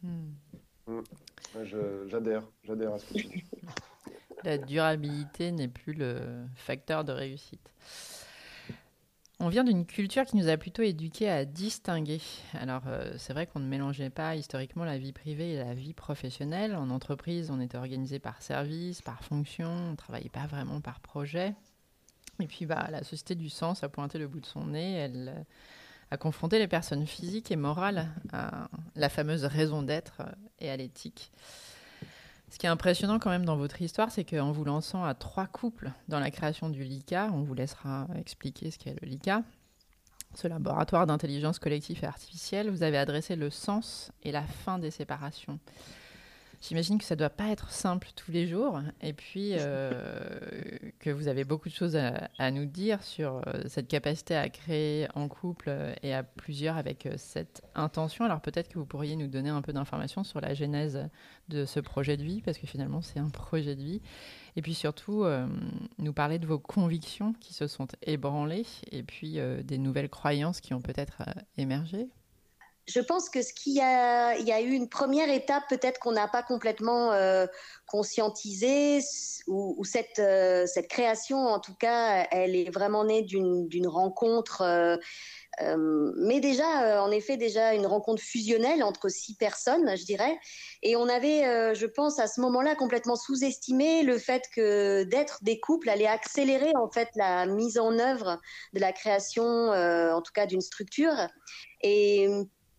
Hmm. 0.02 0.32
Mm. 0.86 1.02
J'adhère, 2.06 2.42
j'adhère 2.64 2.92
à 2.94 2.98
ce 2.98 3.06
que 3.06 3.14
tu 3.14 3.26
dis. 3.26 3.44
La 4.44 4.58
durabilité 4.58 5.50
n'est 5.50 5.68
plus 5.68 5.94
le 5.94 6.44
facteur 6.54 7.04
de 7.04 7.12
réussite. 7.12 7.72
On 9.38 9.48
vient 9.48 9.64
d'une 9.64 9.84
culture 9.84 10.24
qui 10.24 10.36
nous 10.36 10.48
a 10.48 10.56
plutôt 10.56 10.82
éduqués 10.82 11.28
à 11.28 11.44
distinguer. 11.44 12.20
Alors, 12.54 12.82
euh, 12.86 13.12
c'est 13.18 13.34
vrai 13.34 13.46
qu'on 13.46 13.60
ne 13.60 13.68
mélangeait 13.68 14.10
pas 14.10 14.34
historiquement 14.34 14.84
la 14.84 14.96
vie 14.96 15.12
privée 15.12 15.52
et 15.52 15.58
la 15.58 15.74
vie 15.74 15.92
professionnelle. 15.92 16.74
En 16.74 16.88
entreprise, 16.88 17.50
on 17.50 17.60
était 17.60 17.76
organisé 17.76 18.18
par 18.18 18.40
service, 18.40 19.02
par 19.02 19.22
fonction, 19.22 19.68
on 19.68 19.90
ne 19.90 19.96
travaillait 19.96 20.30
pas 20.30 20.46
vraiment 20.46 20.80
par 20.80 21.00
projet. 21.00 21.54
Et 22.40 22.46
puis, 22.46 22.64
bah, 22.64 22.88
la 22.90 23.04
société 23.04 23.34
du 23.34 23.50
sens 23.50 23.82
a 23.82 23.90
pointé 23.90 24.18
le 24.18 24.26
bout 24.26 24.40
de 24.40 24.46
son 24.46 24.66
nez. 24.66 24.94
Elle 24.94 25.44
à 26.10 26.16
confronter 26.16 26.58
les 26.58 26.68
personnes 26.68 27.06
physiques 27.06 27.50
et 27.50 27.56
morales 27.56 28.08
à 28.32 28.68
la 28.94 29.08
fameuse 29.08 29.44
raison 29.44 29.82
d'être 29.82 30.22
et 30.60 30.70
à 30.70 30.76
l'éthique. 30.76 31.32
Ce 32.50 32.58
qui 32.58 32.66
est 32.66 32.68
impressionnant 32.68 33.18
quand 33.18 33.30
même 33.30 33.44
dans 33.44 33.56
votre 33.56 33.82
histoire, 33.82 34.10
c'est 34.10 34.24
qu'en 34.24 34.52
vous 34.52 34.64
lançant 34.64 35.04
à 35.04 35.14
trois 35.14 35.46
couples 35.46 35.90
dans 36.08 36.20
la 36.20 36.30
création 36.30 36.68
du 36.68 36.84
LICA, 36.84 37.30
on 37.32 37.42
vous 37.42 37.54
laissera 37.54 38.06
expliquer 38.16 38.70
ce 38.70 38.78
qu'est 38.78 38.94
le 39.00 39.08
LICA, 39.08 39.42
ce 40.34 40.46
laboratoire 40.46 41.06
d'intelligence 41.06 41.58
collective 41.58 41.98
et 42.02 42.06
artificielle, 42.06 42.70
vous 42.70 42.82
avez 42.82 42.98
adressé 42.98 43.36
le 43.36 43.50
sens 43.50 44.12
et 44.22 44.30
la 44.30 44.42
fin 44.42 44.78
des 44.78 44.90
séparations. 44.90 45.58
J'imagine 46.60 46.98
que 46.98 47.04
ça 47.04 47.14
ne 47.14 47.18
doit 47.18 47.30
pas 47.30 47.48
être 47.48 47.70
simple 47.70 48.08
tous 48.16 48.30
les 48.30 48.46
jours 48.46 48.80
et 49.00 49.12
puis 49.12 49.52
euh, 49.54 49.90
que 50.98 51.10
vous 51.10 51.28
avez 51.28 51.44
beaucoup 51.44 51.68
de 51.68 51.74
choses 51.74 51.96
à, 51.96 52.50
nous 52.50 52.64
dire 52.64 53.02
sur 53.02 53.36
euh, 53.46 53.62
cette 53.66 53.88
capacité 53.88 54.34
à 54.34 54.48
créer 54.48 55.06
en 55.14 55.28
couple 55.28 55.70
et 56.02 56.14
à 56.14 56.22
plusieurs 56.22 56.76
avec 56.76 57.06
euh, 57.06 57.14
cette 57.16 57.62
intention. 57.74 58.24
Alors 58.24 58.40
peut-être 58.40 58.68
que 58.68 58.78
vous 58.78 58.86
pourriez 58.86 59.16
nous 59.16 59.28
donner 59.28 59.50
un 59.50 59.62
peu 59.62 59.72
d'informations 59.72 60.24
sur 60.24 60.40
la 60.40 60.54
genèse 60.54 61.08
de 61.48 61.64
ce 61.64 61.80
projet 61.80 62.16
de 62.16 62.22
vie 62.22 62.40
parce 62.42 62.58
que 62.58 62.66
finalement 62.66 63.02
c'est 63.02 63.18
un 63.18 63.30
projet 63.30 63.76
de 63.76 63.82
vie. 63.82 64.00
Et 64.56 64.62
puis 64.62 64.74
surtout 64.74 65.26
nous 65.98 66.12
parler 66.14 66.38
de 66.38 66.46
vos 66.46 66.58
convictions 66.58 67.34
qui 67.34 67.52
se 67.52 67.66
sont 67.66 67.88
ébranlées 68.00 68.64
et 68.90 69.02
puis 69.02 69.38
des 69.64 69.76
nouvelles 69.76 70.08
croyances 70.08 70.62
qui 70.62 70.72
ont 70.72 70.80
peut-être 70.80 71.22
émergé 71.58 72.08
je 72.86 73.00
pense 73.00 73.28
que 73.28 73.42
ce 73.42 73.52
qu'il 73.52 73.74
y 73.74 73.80
a, 73.80 74.36
il 74.36 74.46
y 74.46 74.52
a 74.52 74.60
eu 74.60 74.70
une 74.70 74.88
première 74.88 75.28
étape 75.28 75.64
peut-être 75.68 75.98
qu'on 75.98 76.12
n'a 76.12 76.28
pas 76.28 76.44
complètement 76.44 77.12
euh, 77.12 77.46
conscientisé, 77.86 79.00
ou, 79.48 79.84
cette, 79.84 80.18
euh, 80.18 80.66
cette 80.66 80.88
création, 80.88 81.38
en 81.38 81.60
tout 81.60 81.74
cas, 81.74 82.26
elle 82.30 82.54
est 82.54 82.70
vraiment 82.70 83.04
née 83.04 83.22
d'une 83.22 83.88
rencontre. 83.88 84.62
Euh, 84.62 84.96
mais 86.16 86.40
déjà, 86.40 87.02
en 87.02 87.10
effet, 87.10 87.36
déjà 87.36 87.74
une 87.74 87.86
rencontre 87.86 88.22
fusionnelle 88.22 88.82
entre 88.82 89.08
six 89.08 89.34
personnes, 89.36 89.96
je 89.96 90.04
dirais. 90.04 90.38
Et 90.82 90.96
on 90.96 91.08
avait, 91.08 91.74
je 91.74 91.86
pense, 91.86 92.18
à 92.18 92.26
ce 92.26 92.40
moment-là, 92.40 92.74
complètement 92.74 93.16
sous-estimé 93.16 94.02
le 94.02 94.18
fait 94.18 94.44
que 94.54 95.04
d'être 95.04 95.42
des 95.42 95.58
couples 95.60 95.88
allait 95.88 96.06
accélérer 96.06 96.72
en 96.76 96.90
fait 96.90 97.08
la 97.14 97.46
mise 97.46 97.78
en 97.78 97.98
œuvre 97.98 98.40
de 98.74 98.80
la 98.80 98.92
création, 98.92 99.70
en 99.70 100.22
tout 100.22 100.32
cas 100.32 100.46
d'une 100.46 100.60
structure. 100.60 101.14
Et 101.82 102.28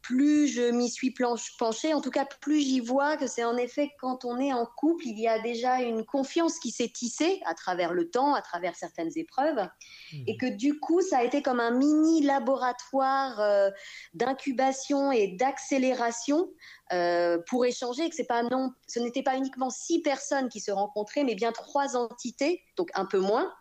plus 0.08 0.48
je 0.48 0.72
m'y 0.72 0.90
suis 0.90 1.14
penchée, 1.60 1.94
en 1.94 2.00
tout 2.00 2.12
cas 2.12 2.26
plus 2.40 2.62
j'y 2.62 2.80
vois 2.80 3.18
que 3.18 3.28
c'est 3.28 3.44
en 3.44 3.58
effet 3.58 3.92
quand 4.00 4.24
on 4.24 4.40
est 4.40 4.54
en 4.54 4.66
couple, 4.66 5.06
il 5.06 5.20
y 5.20 5.28
a 5.28 5.40
déjà 5.40 5.82
une 5.82 6.06
confiance 6.06 6.60
qui 6.60 6.72
s'est 6.72 6.88
tissée 6.88 7.42
à 7.46 7.54
travers 7.54 7.94
le 7.94 8.10
temps, 8.10 8.34
à 8.34 8.42
travers 8.42 8.74
certaines 8.78 9.12
épreuves, 9.18 9.68
mmh. 10.14 10.24
et 10.28 10.38
que 10.38 10.46
du 10.46 10.80
coup 10.80 11.02
ça 11.02 11.18
a 11.18 11.24
été 11.24 11.42
comme 11.42 11.60
un 11.60 11.72
mini 11.72 12.22
laboratoire 12.22 13.42
euh, 13.42 13.70
d'incubation 14.14 15.12
et 15.12 15.36
d'accélération 15.36 16.48
euh, 16.94 17.38
pour 17.50 17.66
échanger, 17.66 18.10
que 18.10 18.24
pas 18.24 18.44
non, 18.44 18.72
ce 18.88 19.00
n'était 19.00 19.24
pas 19.24 19.36
uniquement 19.36 19.70
six 19.70 20.02
personnes 20.02 20.50
qui 20.50 20.60
se 20.60 20.72
rencontraient, 20.72 21.24
mais 21.24 21.36
bien 21.36 21.52
trois 21.52 21.96
entités, 21.96 22.62
donc 22.76 22.90
un 22.96 23.06
peu 23.06 23.20
moins, 23.20 23.52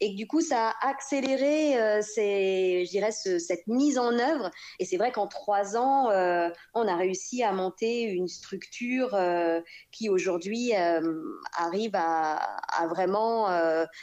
et 0.00 0.12
que 0.12 0.16
du 0.16 0.26
coup 0.26 0.40
ça 0.40 0.70
a 0.70 0.88
accéléré, 0.88 1.80
euh, 1.80 2.00
je 2.02 2.88
dirais, 2.88 3.12
cette 3.12 3.66
mise 3.66 3.98
en 3.98 4.12
œuvre. 4.18 4.50
Et 4.78 4.84
c'est 4.84 4.96
vrai 4.96 5.12
qu'en 5.12 5.26
trois 5.26 5.76
ans, 5.76 6.10
euh, 6.10 6.48
on 6.74 6.86
a 6.86 6.96
réussi 6.96 7.42
à 7.42 7.52
monter 7.52 8.02
une 8.02 8.28
structure 8.28 9.14
euh, 9.14 9.60
qui 9.90 10.08
aujourd'hui 10.08 10.72
arrive 11.56 11.94
à, 11.94 12.36
à 12.36 12.86
vraiment 12.86 13.48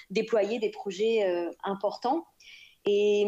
déployer 0.09 0.59
des 0.59 0.69
projets 0.69 1.47
importants. 1.63 2.25
Et 2.85 3.25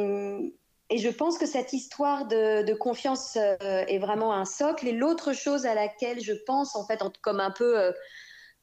et 0.89 1.00
je 1.00 1.10
pense 1.10 1.38
que 1.38 1.48
cette 1.48 1.74
histoire 1.74 2.27
de, 2.27 2.74
confiance 2.75 3.38
euh, 3.38 3.58
est 3.88 3.98
vraiment 3.98 4.34
un 4.34 4.46
socle. 4.46 4.88
Et 4.88 4.92
l'autre 4.92 5.34
chose 5.34 5.65
à 5.65 5.74
laquelle 5.74 6.22
je 6.22 6.34
pense, 6.46 6.75
en 6.75 6.86
fait, 6.86 7.01
comme 7.22 7.39
un 7.39 7.51
peu 7.51 7.80
euh, 7.80 7.92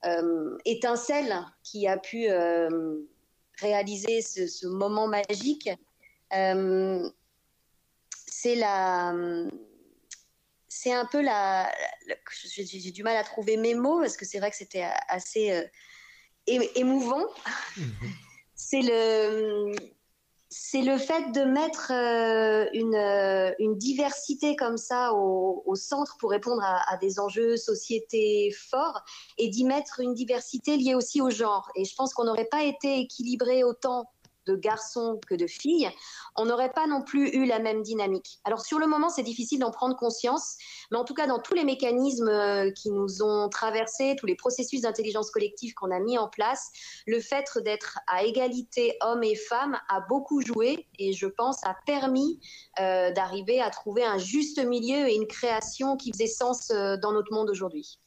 euh, 0.04 0.56
étincelle 0.64 1.34
qui 1.64 1.88
a 1.88 1.98
pu 1.98 2.28
réaliser 3.60 4.22
ce, 4.22 4.66
moment 4.68 5.08
magique, 5.08 5.70
c'est 8.26 8.54
la. 8.54 9.14
C'est 10.68 10.92
un 10.92 11.06
peu 11.06 11.20
la. 11.20 11.72
J'ai 12.54 12.90
du 12.92 13.02
mal 13.02 13.16
à 13.16 13.24
trouver 13.24 13.56
mes 13.56 13.74
mots 13.74 14.00
parce 14.00 14.16
que 14.16 14.24
c'est 14.24 14.38
vrai 14.38 14.50
que 14.50 14.56
c'était 14.56 14.88
assez 15.08 15.68
émouvant. 16.46 17.24
Mmh 17.76 17.82
c'est 18.54 18.80
le 18.80 19.72
c'est 20.54 20.82
le 20.82 20.98
fait 20.98 21.32
de 21.32 21.44
mettre 21.44 21.90
euh, 21.92 22.66
euh, 22.74 23.54
une, 23.58 23.78
diversité 23.78 24.54
comme 24.54 24.76
ça 24.76 25.14
au, 25.14 25.74
centre 25.74 26.16
pour 26.18 26.30
répondre 26.30 26.62
à, 26.62 26.96
des 26.98 27.18
enjeux 27.18 27.56
société 27.56 28.50
forts 28.50 29.00
et 29.38 29.48
d'y 29.48 29.64
mettre 29.64 30.00
une 30.00 30.12
diversité 30.12 30.76
liée 30.76 30.94
aussi 30.94 31.22
au 31.22 31.30
genre. 31.30 31.70
Et 31.74 31.86
je 31.86 31.94
pense 31.94 32.12
qu'on 32.12 32.24
n'aurait 32.24 32.48
pas 32.50 32.64
été 32.64 33.00
équilibré 33.00 33.64
autant 33.64 34.10
de 34.46 34.56
garçons 34.56 35.20
que 35.26 35.34
de 35.34 35.46
filles, 35.46 35.90
on 36.36 36.46
n'aurait 36.46 36.72
pas 36.72 36.86
non 36.86 37.02
plus 37.02 37.28
eu 37.30 37.46
la 37.46 37.58
même 37.58 37.82
dynamique. 37.82 38.40
Alors 38.44 38.60
sur 38.60 38.78
le 38.78 38.86
moment, 38.86 39.08
c'est 39.08 39.22
difficile 39.22 39.60
d'en 39.60 39.70
prendre 39.70 39.96
conscience, 39.96 40.56
mais 40.90 40.98
en 40.98 41.04
tout 41.04 41.14
cas, 41.14 41.26
dans 41.26 41.38
tous 41.38 41.54
les 41.54 41.64
mécanismes 41.64 42.28
euh, 42.28 42.70
qui 42.70 42.90
nous 42.90 43.22
ont 43.22 43.48
traversés, 43.48 44.16
tous 44.18 44.26
les 44.26 44.36
processus 44.36 44.82
d'intelligence 44.82 45.30
collective 45.30 45.74
qu'on 45.74 45.90
a 45.90 46.00
mis 46.00 46.18
en 46.18 46.28
place, 46.28 46.70
le 47.06 47.20
fait 47.20 47.46
d'être 47.64 47.98
à 48.06 48.24
égalité 48.24 48.96
hommes 49.00 49.22
et 49.22 49.36
femmes 49.36 49.78
a 49.88 50.00
beaucoup 50.08 50.40
joué 50.40 50.86
et 50.98 51.12
je 51.12 51.26
pense 51.26 51.64
a 51.64 51.76
permis 51.86 52.40
euh, 52.80 53.10
d'arriver 53.12 53.60
à 53.60 53.70
trouver 53.70 54.04
un 54.04 54.18
juste 54.18 54.64
milieu 54.64 55.08
et 55.08 55.14
une 55.14 55.26
création 55.26 55.96
qui 55.96 56.12
faisait 56.12 56.26
sens 56.26 56.70
euh, 56.70 56.96
dans 56.96 57.12
notre 57.12 57.32
monde 57.32 57.50
aujourd'hui. 57.50 57.98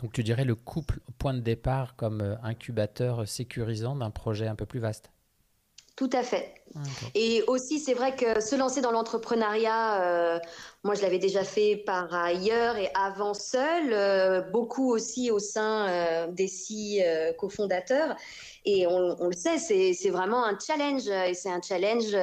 Donc 0.00 0.12
tu 0.12 0.22
dirais 0.24 0.44
le 0.44 0.54
couple 0.54 1.00
point 1.18 1.34
de 1.34 1.40
départ 1.40 1.94
comme 1.94 2.22
euh, 2.22 2.36
incubateur 2.42 3.28
sécurisant 3.28 3.94
d'un 3.94 4.10
projet 4.10 4.46
un 4.46 4.54
peu 4.54 4.64
plus 4.64 4.80
vaste 4.80 5.12
tout 5.96 6.10
à 6.12 6.22
fait. 6.22 6.54
Ah, 6.74 6.78
et 7.14 7.42
aussi, 7.48 7.80
c'est 7.80 7.94
vrai 7.94 8.14
que 8.14 8.40
se 8.40 8.54
lancer 8.54 8.80
dans 8.80 8.92
l'entrepreneuriat, 8.92 10.02
euh, 10.02 10.38
moi, 10.84 10.94
je 10.94 11.02
l'avais 11.02 11.18
déjà 11.18 11.42
fait 11.42 11.76
par 11.76 12.14
ailleurs 12.14 12.76
et 12.76 12.88
avant 12.94 13.34
seul, 13.34 13.92
euh, 13.92 14.40
beaucoup 14.40 14.90
aussi 14.92 15.30
au 15.30 15.38
sein 15.38 16.28
des 16.28 16.46
six 16.46 17.02
cofondateurs. 17.38 18.16
Et 18.64 18.86
on, 18.86 19.26
le 19.26 19.32
sait, 19.32 19.58
c'est 19.58 20.10
vraiment 20.10 20.44
un 20.44 20.56
challenge. 20.58 21.08
Et 21.08 21.34
c'est 21.34 21.50
un 21.50 21.60
challenge 21.60 22.16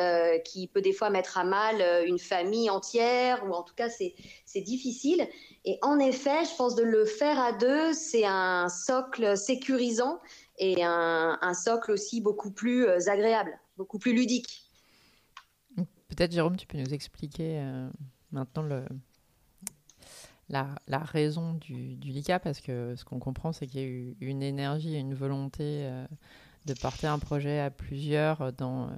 qui 0.46 0.68
peut 0.68 0.82
des 0.82 0.94
fois 0.94 1.10
mettre 1.10 1.38
à 1.38 1.44
mal 1.44 2.06
une 2.08 2.20
famille 2.20 2.70
entière, 2.70 3.44
ou 3.48 3.54
en 3.54 3.64
tout 3.64 3.76
cas, 3.76 3.90
c'est 3.90 4.62
difficile. 4.62 5.28
Et 5.66 5.78
en 5.82 6.00
effet, 6.00 6.46
je 6.46 6.56
pense 6.56 6.76
de 6.76 6.84
le 6.84 7.06
faire 7.06 7.40
à 7.40 7.52
deux, 7.52 7.94
c'est 7.94 8.26
un 8.26 8.70
socle 8.70 9.38
sécurisant 9.38 10.20
et 10.58 10.84
un, 10.84 11.54
socle 11.54 11.92
aussi 11.92 12.22
beaucoup 12.22 12.52
plus 12.52 12.86
euh, 12.86 13.10
agréable, 13.10 13.58
beaucoup 13.78 14.00
plus 14.00 14.14
ludique. 14.14 14.64
Peut-être, 15.76 16.32
Jérôme, 16.32 16.58
tu 16.58 16.66
peux 16.66 16.78
nous 16.78 16.94
expliquer 16.94 17.60
euh, 17.60 17.90
maintenant 18.32 18.64
le, 18.64 18.86
la, 20.50 21.00
raison 21.04 21.54
du, 21.54 21.96
du, 21.96 22.10
LICA, 22.10 22.40
parce 22.40 22.62
que 22.62 22.96
ce 22.96 23.06
qu'on 23.06 23.20
comprend, 23.20 23.52
c'est 23.52 23.68
qu'il 23.68 23.82
y 23.82 23.84
a 23.84 23.88
eu 23.88 24.16
une 24.22 24.42
énergie 24.42 24.96
et 24.96 25.00
une 25.00 25.14
volonté 25.14 25.86
euh, 25.86 26.06
de 26.66 26.74
porter 26.74 27.08
un 27.08 27.20
projet 27.20 27.60
à 27.60 27.70
plusieurs 27.70 28.52
dans 28.54 28.90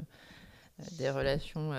des 0.98 1.10
relations 1.10 1.72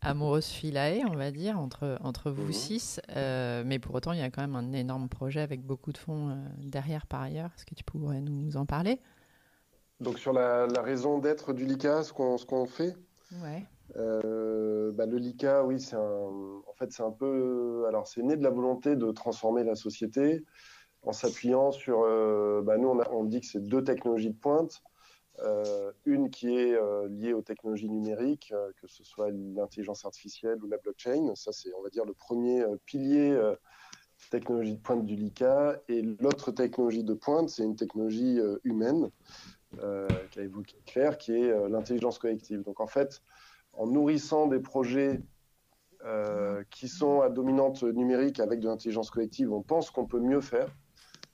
amoureuses 0.00 0.46
filae, 0.46 1.04
on 1.06 1.14
va 1.14 1.30
dire, 1.30 1.58
entre, 1.58 1.98
entre 2.00 2.30
vous 2.30 2.46
mhm. 2.46 2.52
six. 2.52 3.00
mais 3.14 3.78
pour 3.78 3.94
autant, 3.94 4.12
il 4.12 4.18
y 4.18 4.22
a 4.22 4.30
quand 4.30 4.40
même 4.40 4.56
un 4.56 4.72
énorme 4.72 5.10
projet 5.10 5.40
avec 5.40 5.62
beaucoup 5.62 5.92
de 5.92 5.98
fonds 5.98 6.42
derrière 6.58 7.06
par 7.06 7.20
ailleurs. 7.20 7.50
Est-ce 7.56 7.66
que 7.66 7.74
tu 7.74 7.84
pourrais 7.84 8.22
nous 8.22 8.56
en 8.56 8.64
parler? 8.64 8.98
Donc 10.00 10.18
sur 10.18 10.32
la, 10.32 10.66
raison 10.82 11.18
d'être 11.18 11.52
du 11.52 11.64
LICA, 11.64 12.02
ce 12.02 12.12
qu'on 12.12 12.66
fait 12.66 12.96
Ouais. 13.42 13.64
Euh, 13.96 14.92
bah, 14.92 15.06
le 15.06 15.16
LICA, 15.16 15.64
oui, 15.64 15.80
c'est 15.80 15.96
en 15.96 16.72
fait, 16.78 16.92
c'est 16.92 17.02
un 17.02 17.10
peu, 17.10 17.84
alors 17.88 18.06
c'est 18.06 18.22
né 18.22 18.36
de 18.36 18.42
la 18.42 18.50
volonté 18.50 18.96
de 18.96 19.10
transformer 19.10 19.64
la 19.64 19.74
société 19.74 20.44
en 21.02 21.12
s'appuyant 21.12 21.70
sur, 21.70 22.02
euh, 22.02 22.62
bah, 22.62 22.76
nous, 22.78 22.88
on, 22.88 23.00
on, 23.12 23.24
dit 23.24 23.40
que 23.40 23.46
c'est 23.46 23.62
deux 23.62 23.84
technologies 23.84 24.30
de 24.30 24.38
pointe. 24.38 24.82
Euh, 25.40 25.92
une 26.06 26.30
qui 26.30 26.56
est 26.56 26.78
liée 27.10 27.34
aux 27.34 27.42
technologies 27.42 27.90
numériques, 27.90 28.54
que 28.80 28.86
ce 28.86 29.04
soit 29.04 29.30
l'intelligence 29.30 30.04
artificielle 30.04 30.62
ou 30.62 30.66
la 30.66 30.78
blockchain. 30.78 31.32
Ça, 31.34 31.52
c'est, 31.52 31.70
on 31.78 31.82
va 31.82 31.90
dire, 31.90 32.04
le 32.04 32.14
premier 32.14 32.64
pilier 32.86 33.38
technologie 34.30 34.76
de 34.76 34.80
pointe 34.80 35.04
du 35.04 35.14
LICA. 35.14 35.78
Et 35.88 36.00
l'autre 36.00 36.52
technologie 36.52 37.04
de 37.04 37.12
pointe, 37.12 37.50
c'est 37.50 37.64
une 37.64 37.76
technologie 37.76 38.40
humaine, 38.64 39.10
qu'a 39.78 40.42
évoqué 40.42 40.76
Claire, 40.86 41.18
qui 41.18 41.32
est 41.32 41.68
l'intelligence 41.68 42.18
collective. 42.18 42.62
Donc, 42.62 42.80
en 42.80 42.86
fait, 42.86 43.22
en 43.72 43.86
nourrissant 43.86 44.46
des 44.46 44.60
projets 44.60 45.20
euh, 46.04 46.62
qui 46.70 46.88
sont 46.88 47.20
à 47.20 47.30
dominante 47.30 47.82
numérique 47.82 48.38
avec 48.38 48.60
de 48.60 48.68
l'intelligence 48.68 49.10
collective, 49.10 49.52
on 49.52 49.62
pense 49.62 49.90
qu'on 49.90 50.06
peut 50.06 50.20
mieux 50.20 50.40
faire 50.40 50.68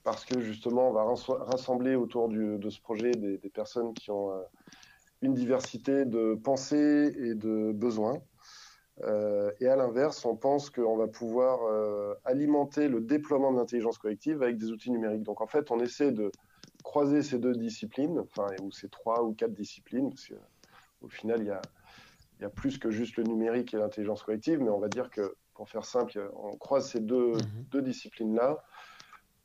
parce 0.03 0.25
que 0.25 0.39
justement, 0.39 0.89
on 0.89 0.93
va 0.93 1.05
rassembler 1.45 1.95
autour 1.95 2.27
de 2.27 2.69
ce 2.69 2.81
projet 2.81 3.11
des, 3.11 3.37
personnes 3.53 3.93
qui 3.93 4.11
ont 4.11 4.31
euh, 4.31 4.41
une 5.21 5.33
diversité 5.33 6.05
de 6.05 6.35
pensées 6.35 7.15
et 7.17 7.35
de 7.35 7.71
besoins. 7.71 8.21
Euh, 9.03 9.51
et 9.61 9.67
à 9.67 9.75
l'inverse, 9.77 10.25
on 10.25 10.35
pense 10.35 10.69
qu'on 10.69 10.97
va 10.97 11.07
pouvoir 11.07 11.59
alimenter 12.25 12.89
le 12.89 12.99
déploiement 12.99 13.53
de 13.53 13.57
l'intelligence 13.57 13.97
collective 13.97 14.41
avec 14.41 14.57
des 14.57 14.71
outils 14.71 14.91
numériques. 14.91 15.23
Donc 15.23 15.39
en 15.39 15.47
fait, 15.47 15.71
on 15.71 15.79
essaie 15.79 16.11
de 16.11 16.31
croiser 16.93 17.23
ces 17.23 17.39
deux 17.39 17.55
disciplines, 17.55 18.19
enfin, 18.19 18.47
ou 18.61 18.71
ces 18.71 18.87
trois 18.87 19.23
ou 19.23 19.33
quatre 19.33 19.55
disciplines, 19.55 20.09
parce 20.09 20.27
qu'au 20.27 21.09
final, 21.09 21.39
il 21.41 21.47
y 21.47 21.49
a 21.49 21.59
il 22.37 22.43
y 22.43 22.45
a 22.45 22.49
plus 22.49 22.77
que 22.77 22.91
juste 22.91 23.17
le 23.17 23.23
numérique 23.23 23.73
et 23.73 23.77
l'intelligence 23.77 24.21
collective, 24.21 24.59
mais 24.59 24.69
on 24.69 24.79
va 24.79 24.89
dire 24.89 25.09
que, 25.09 25.35
pour 25.55 25.69
faire 25.69 25.85
simple, 25.85 26.29
on 26.35 26.55
croise 26.57 26.87
ces 26.87 26.99
deux, 26.99 27.33
mhm. 27.33 27.65
deux 27.71 27.81
disciplines-là 27.81 28.63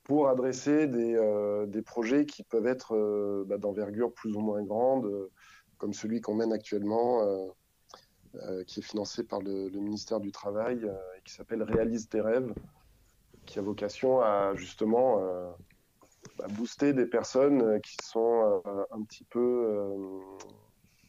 pour 0.04 0.28
adresser 0.28 0.86
des, 0.86 1.14
euh, 1.14 1.64
des, 1.66 1.82
projets 1.82 2.26
qui 2.26 2.42
peuvent 2.42 2.66
être 2.66 2.94
euh, 2.94 3.44
bah, 3.46 3.56
d'envergure 3.56 4.12
plus 4.12 4.34
ou 4.34 4.40
moins 4.40 4.62
grande, 4.62 5.06
euh, 5.06 5.30
comme 5.78 5.94
celui 5.94 6.20
qu'on 6.20 6.34
mène 6.34 6.52
actuellement, 6.52 7.24
qui 8.66 8.80
est 8.80 8.82
financé 8.82 9.24
par 9.24 9.40
le, 9.40 9.70
ministère 9.70 10.20
du 10.20 10.32
Travail 10.32 10.84
et 11.16 11.22
qui 11.24 11.32
s'appelle 11.32 11.62
Réalise 11.62 12.08
tes 12.08 12.20
rêves, 12.20 12.52
qui 13.46 13.58
a 13.58 13.62
vocation 13.62 14.20
à 14.20 14.54
justement 14.54 15.20
booster 16.50 16.92
des 16.92 17.06
personnes 17.06 17.80
qui 17.80 17.96
sont 18.02 18.62
un 18.90 19.02
petit 19.02 19.24
peu 19.24 19.88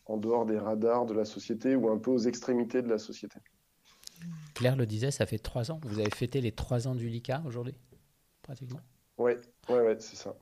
en 0.06 0.18
dehors 0.18 0.46
des 0.46 0.58
radars 0.58 1.06
de 1.06 1.14
la 1.14 1.26
société 1.26 1.76
ou 1.76 1.90
un 1.90 1.98
peu 1.98 2.12
aux 2.12 2.20
extrémités 2.20 2.82
de 2.82 2.90
la 2.90 2.98
société. 2.98 3.40
Claire 4.54 4.76
le 4.76 4.86
disait, 4.86 5.12
ça 5.12 5.26
fait 5.26 5.38
trois 5.38 5.72
ans. 5.72 5.80
Vous 5.84 6.00
avez 6.00 6.10
fêté 6.10 6.42
les 6.42 6.52
trois 6.52 6.88
ans 6.88 6.96
du 6.96 7.08
LICA 7.08 7.42
aujourd'hui, 7.46 7.76
pratiquement? 8.42 8.82
Oui, 9.18 9.34
ouais, 9.70 9.80
ouais, 9.80 9.96
c'est 10.00 10.16
ça. 10.16 10.36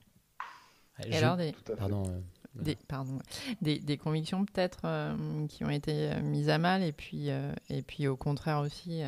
Et 1.06 1.16
alors, 1.16 1.38
des... 1.38 1.54
Pardon, 1.78 2.04
euh, 2.08 2.20
des, 2.56 2.76
pardon. 2.76 3.20
Des, 3.62 3.78
des, 3.80 3.98
convictions 3.98 4.46
peut-être 4.46 4.82
euh, 4.86 5.46
qui 5.48 5.64
ont 5.64 5.70
été 5.70 6.12
euh, 6.12 6.22
mises 6.22 6.50
à 6.50 6.58
mal 6.58 6.82
et 6.82 6.92
puis, 6.92 7.30
et 7.70 7.82
puis 7.84 8.08
au 8.08 8.18
contraire 8.18 8.60
aussi 8.60 9.02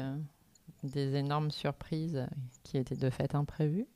des 0.84 1.16
énormes 1.16 1.52
surprises 1.52 2.28
qui 2.64 2.78
étaient 2.78 2.96
de 2.96 3.10
fait 3.10 3.34
imprévues? 3.34 3.88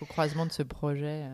Au 0.00 0.06
croisement 0.06 0.46
de 0.46 0.52
ce 0.52 0.62
projet 0.62 1.24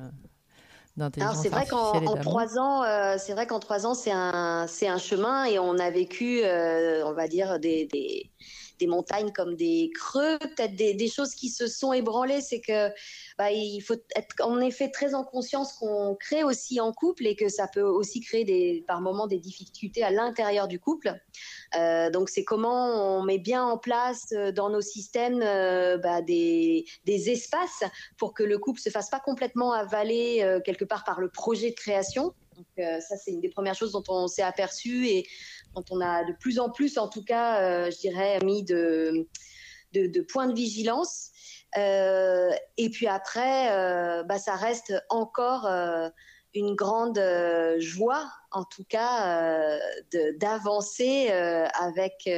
alors 1.19 1.37
c'est 1.37 1.49
vrai 1.49 1.66
qu'en 1.66 2.16
trois 2.16 2.59
ans, 2.59 2.83
euh, 2.83 3.16
c'est 3.19 3.33
vrai 3.33 3.47
qu'en 3.47 3.61
trois 3.61 3.87
ans, 3.87 3.95
c'est 3.95 4.12
un, 4.12 4.66
c'est 4.69 4.88
un 4.88 4.99
chemin 4.99 5.45
et 5.47 5.59
on 5.59 5.78
a 5.78 5.90
vécu, 5.90 6.42
euh, 6.45 7.02
on 7.07 7.14
va 7.14 7.28
dire 7.28 7.59
des, 7.59 7.87
des, 7.87 8.30
des, 8.82 8.86
montagnes 8.86 9.32
comme 9.32 9.54
des 9.56 9.90
creux, 9.95 10.38
peut-être 10.38 10.75
des, 10.75 11.08
choses 11.08 11.34
qui 11.34 11.49
se 11.49 11.66
sont 11.66 11.92
ébranlées. 11.92 12.40
C'est 12.40 12.60
que 12.60 12.88
bah, 13.38 13.50
il 13.50 13.80
faut 13.80 13.95
être 14.16 14.34
en 14.42 14.60
effet 14.60 14.90
très 14.90 15.14
en 15.14 15.25
conscience 15.25 15.73
qu'on 15.75 16.16
crée 16.18 16.45
aussi 16.45 16.80
en 16.80 16.92
couple 16.92 17.26
et 17.26 17.36
que 17.36 17.49
ça 17.49 17.68
peut 17.68 17.82
aussi 17.82 18.21
créer 18.21 18.84
par 18.86 19.00
moments 19.00 19.26
des 19.26 19.38
difficultés 19.38 20.02
à 20.02 20.10
l'intérieur 20.10 20.68
du 20.68 20.78
couple. 20.78 21.14
Euh, 21.76 22.10
donc 22.10 22.28
c'est 22.28 22.45
comment 22.45 23.18
on 23.18 23.23
met 23.23 23.38
bien 23.38 23.64
en 23.64 23.78
place 23.78 24.32
euh, 24.32 24.52
dans 24.52 24.71
nos 24.71 24.80
systèmes 24.80 25.42
euh, 25.42 25.97
bah, 25.99 26.23
des, 26.23 26.84
espaces 27.06 27.84
pour 28.18 28.34
que 28.34 28.42
le 28.42 28.58
couple 28.58 28.80
se 28.80 28.90
fasse 28.90 29.08
pas 29.08 29.21
complètement 29.21 29.73
avaler 29.73 30.60
quelque 30.64 30.84
part 30.84 31.04
par 31.04 31.21
le 31.21 31.28
projet 31.28 31.71
de 31.71 31.75
création. 31.75 32.34
Donc 32.56 32.67
euh, 32.78 33.00
ça 33.00 33.17
c'est 33.17 33.32
une 33.32 33.41
des 33.41 33.49
premières 33.49 33.75
choses 33.75 33.93
dont 33.93 34.04
on 34.08 34.26
s'est 34.26 34.43
aperçu 34.43 35.06
et 35.06 35.26
dont 35.75 35.84
on 35.91 36.00
a 36.00 36.25
de 36.25 36.32
plus 36.38 36.58
en 36.58 36.71
plus 36.71 36.99
en 36.99 37.08
tout 37.08 37.25
cas, 37.25 37.91
je 37.91 37.99
dirais, 37.99 38.38
mis 38.45 38.62
de, 38.62 39.26
points 40.28 40.47
de 40.47 40.54
vigilance. 40.54 41.30
Euh, 41.78 42.50
et 42.76 42.91
puis 42.91 43.06
après, 43.06 43.73
euh, 43.73 44.23
bah, 44.25 44.38
ça 44.38 44.56
reste 44.56 44.93
encore 45.08 45.67
euh, 45.67 46.08
une 46.54 46.75
grande 46.75 47.21
joie, 47.78 48.30
en 48.50 48.65
tout 48.65 48.84
cas, 48.84 49.78
d'avancer 50.38 51.30
avec 51.30 52.28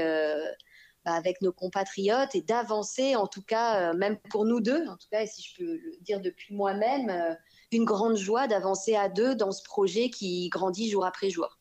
bah, 1.05 1.12
avec 1.12 1.43
nos 1.43 1.53
compatriotes 1.53 2.35
et 2.35 2.43
d'avancer, 2.43 3.17
en 3.17 3.27
tout 3.27 3.43
cas, 3.43 3.93
même 3.95 4.19
pour 4.31 4.45
nous 4.45 4.61
deux, 4.61 4.87
en 4.87 4.97
tout 4.97 5.09
cas, 5.11 5.27
si 5.27 5.43
je 5.43 5.57
peux 5.57 5.77
le 5.77 6.03
dire 6.03 6.21
depuis 6.21 6.55
moi-même, 6.55 7.37
une 7.73 7.85
grande 7.85 8.17
joie 8.17 8.47
d'avancer 8.47 8.95
à 8.95 9.09
deux 9.09 9.35
dans 9.35 9.53
ce 9.53 9.62
projet 9.62 10.11
qui 10.11 10.49
grandit 10.49 10.90
jour 10.90 11.05
après 11.05 11.31
jour. 11.31 11.59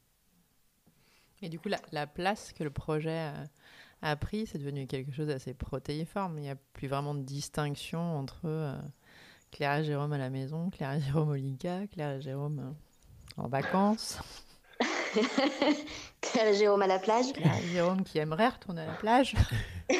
Et 1.41 1.49
du 1.49 1.59
coup, 1.59 1.69
la, 1.69 1.79
la 1.91 2.07
place 2.07 2.53
que 2.53 2.63
le 2.63 2.69
projet 2.69 3.31
a 4.03 4.15
pris, 4.17 4.45
c'est 4.45 4.57
devenu 4.57 4.85
quelque 4.85 5.11
chose 5.11 5.27
d'assez 5.27 5.53
protéiforme. 5.53 6.37
Il 6.37 6.41
n'y 6.41 6.49
a 6.49 6.57
plus 6.73 6.87
vraiment 6.87 7.15
de 7.15 7.21
distinction 7.21 8.17
entre 8.17 8.41
euh, 8.45 8.77
Claire 9.51 9.77
et 9.77 9.83
Jérôme 9.85 10.11
à 10.11 10.17
la 10.17 10.29
maison, 10.29 10.69
Claire 10.69 10.93
et 10.93 11.01
Jérôme 11.01 11.29
au 11.29 11.35
Liga, 11.35 11.87
Claire 11.87 12.17
et 12.17 12.21
Jérôme 12.21 12.59
euh, 12.59 13.41
en 13.41 13.47
vacances. 13.47 14.19
Claire 16.21 16.47
et 16.47 16.53
Jérôme 16.53 16.81
à 16.81 16.87
la 16.87 16.99
plage. 16.99 17.33
Claire 17.33 17.57
et 17.57 17.67
Jérôme 17.67 18.03
qui 18.03 18.17
aimerait 18.19 18.49
retourner 18.49 18.81
à 18.81 18.87
la 18.87 18.93
plage. 18.93 19.35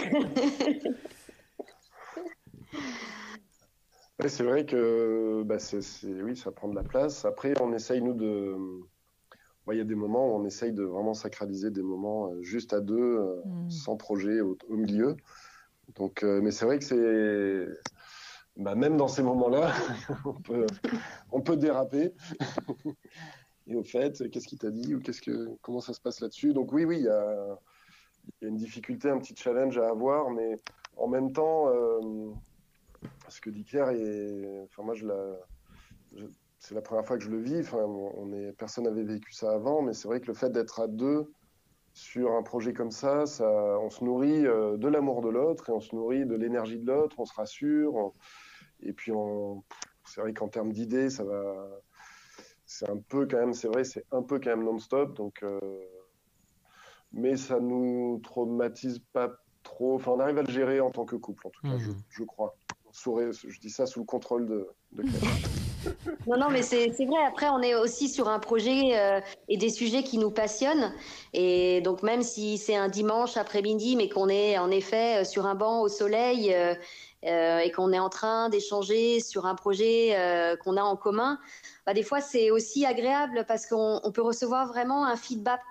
c'est 4.28 4.44
vrai 4.44 4.66
que 4.66 5.44
bah, 5.46 5.58
oui, 6.24 6.36
ça 6.36 6.52
prend 6.52 6.68
de 6.68 6.76
la 6.76 6.84
place. 6.84 7.26
Après, 7.26 7.54
on 7.62 7.74
essaye, 7.74 8.02
nous, 8.02 8.14
de 8.14 8.58
il 9.72 9.78
y 9.78 9.82
a 9.82 9.86
des 9.86 9.96
moments 9.96 10.28
où 10.28 10.36
on 10.36 10.46
essaye 10.46 10.74
de 10.74 10.84
vraiment 10.84 11.14
sacraliser 11.14 11.72
des 11.72 11.84
moments 11.84 12.28
euh, 12.28 12.42
juste 12.42 12.74
à 12.74 12.82
deux, 12.82 12.98
euh, 12.98 13.42
mm. 13.46 13.70
sans 13.70 13.96
projet 13.96 14.42
au, 14.42 14.58
milieu. 14.70 15.16
Donc, 15.96 16.24
euh, 16.24 16.42
mais 16.42 16.52
c'est 16.52 16.66
vrai 16.66 16.80
que 16.80 16.84
c'est. 16.84 17.68
Bah, 18.58 18.76
même 18.76 18.98
dans 18.98 19.08
ces 19.08 19.24
moments-là, 19.24 19.72
on, 20.26 20.34
peut, 20.34 20.66
on 21.32 21.42
peut 21.42 21.58
déraper. 21.58 22.14
Et 23.68 23.76
au 23.76 23.84
fait, 23.84 24.30
qu'est-ce 24.30 24.48
qu'il 24.48 24.60
t'a 24.60 24.72
dit 24.72 24.96
ou 24.96 25.00
qu'est-ce 25.00 25.22
que, 25.22 25.50
comment 25.62 25.80
ça 25.80 25.94
se 25.94 26.02
passe 26.02 26.20
là-dessus? 26.20 26.54
Donc 26.54 26.74
oui, 26.74 26.86
oui, 26.86 26.98
il 26.98 27.06
y 27.06 27.10
a, 27.10 27.60
une 28.42 28.58
difficulté, 28.58 29.10
un 29.10 29.20
petit 29.20 29.36
challenge 29.36 29.78
à 29.78 29.90
avoir, 29.90 30.30
mais 30.30 30.56
en 30.98 31.08
même 31.08 31.32
temps, 31.32 31.70
ce 33.28 33.42
que 33.42 33.50
dit 33.50 33.66
Claire, 33.66 33.90
et, 33.90 34.62
enfin 34.66 34.84
moi 34.84 34.96
c'est 36.60 36.76
la 36.76 36.82
première 36.82 37.06
fois 37.06 37.18
que 37.18 37.24
je 37.24 37.30
le 37.30 37.42
vis. 37.42 37.60
Enfin, 37.60 37.84
on 37.84 38.32
est, 38.32 38.54
personne 38.54 38.86
n'avait 38.86 39.04
vécu 39.04 39.34
ça 39.34 39.52
avant, 39.52 39.82
mais 39.82 39.94
c'est 39.94 40.08
vrai 40.08 40.22
que 40.22 40.28
le 40.28 40.34
fait 40.34 40.50
d'être 40.50 40.80
à 40.80 40.88
deux 40.88 41.32
sur 41.94 42.32
un 42.32 42.42
projet 42.42 42.74
comme 42.74 42.92
ça, 42.92 43.26
ça 43.26 43.46
on 43.80 43.90
se 43.90 44.04
nourrit 44.04 44.48
euh, 44.48 44.78
de 44.78 44.88
l'amour 44.88 45.22
de 45.22 45.30
l'autre 45.30 45.70
et 45.70 45.74
on 45.74 45.80
se 45.80 45.96
nourrit 45.96 46.26
de 46.26 46.36
l'énergie 46.36 46.80
de 46.80 46.88
l'autre, 46.88 47.20
on 47.20 47.26
se 47.26 47.34
rassure. 47.34 48.14
et 48.82 48.94
puis, 48.94 49.12
c'est 50.06 50.22
vrai 50.22 50.34
qu'en 50.34 50.48
termes 50.48 50.72
d'idées, 50.72 51.10
ça 51.10 51.24
va. 51.24 51.70
C'est 52.74 52.90
un 52.90 52.98
peu 52.98 53.28
quand 53.28 53.38
même, 53.38 53.54
c'est 53.54 53.68
vrai, 53.68 53.84
c'est 53.84 54.04
un 54.12 54.24
peu 54.24 54.40
quand 54.40 54.50
même 54.50 54.64
non-stop. 54.64 55.14
Donc, 55.16 55.44
euh, 55.44 55.60
mais 57.12 57.38
ça 57.38 57.60
nous 57.60 58.20
traumatise 58.24 59.00
pas 59.14 59.30
trop. 59.62 59.94
Enfin, 59.94 60.14
on 60.14 60.20
arrive 60.20 60.40
à 60.40 60.42
le 60.42 60.52
gérer 60.52 60.80
en 60.80 60.90
tant 60.90 61.06
que 61.06 61.16
couple, 61.16 61.46
en 61.46 61.50
tout 61.52 61.62
cas, 61.62 61.76
mmh. 61.76 61.96
je, 62.10 62.24
crois. 62.24 62.56
je 62.92 63.60
dis 63.60 63.70
ça 63.70 63.86
sous 63.86 64.00
le 64.00 64.06
contrôle 64.08 64.48
de, 64.48 64.68
de 64.94 65.04
non, 66.28 66.38
non, 66.40 66.50
mais 66.50 66.64
c'est 66.64 66.88
vrai. 66.88 67.24
Après, 67.28 67.48
on 67.50 67.62
est 67.62 67.76
aussi 67.76 68.10
sur 68.10 68.28
un 68.28 68.40
projet 68.40 68.98
euh, 68.98 69.22
et 69.50 69.58
des 69.58 69.70
sujets 69.70 70.02
qui 70.02 70.18
nous 70.18 70.32
passionnent. 70.32 70.94
Et 71.34 71.80
donc, 71.82 72.02
même 72.02 72.24
si 72.24 72.58
c'est 72.58 72.76
un 72.76 72.90
dimanche 72.90 73.38
après-midi, 73.38 73.96
mais 73.96 74.10
qu'on 74.10 74.30
est 74.30 74.58
en 74.58 74.72
effet 74.72 75.22
euh, 75.22 75.24
sur 75.26 75.46
un 75.46 75.54
banc 75.54 75.82
au 75.82 75.90
soleil, 75.90 76.52
euh, 76.56 76.74
et 77.26 77.72
qu'on 77.72 77.94
est 77.94 78.00
en 78.00 78.10
train 78.10 78.50
d'échanger 78.50 79.20
sur 79.20 79.46
un 79.46 79.56
projet 79.56 80.58
qu'on 80.64 80.78
a 80.78 80.82
en 80.82 80.98
commun, 80.98 81.40
bah, 81.86 81.94
des 81.94 82.04
fois 82.04 82.22
c'est 82.22 82.52
aussi 82.52 82.86
agréable 82.86 83.46
parce 83.48 83.66
qu'on 83.66 84.12
peut 84.14 84.22
recevoir 84.22 84.68
vraiment 84.68 85.06
un 85.06 85.16
feedback 85.16 85.62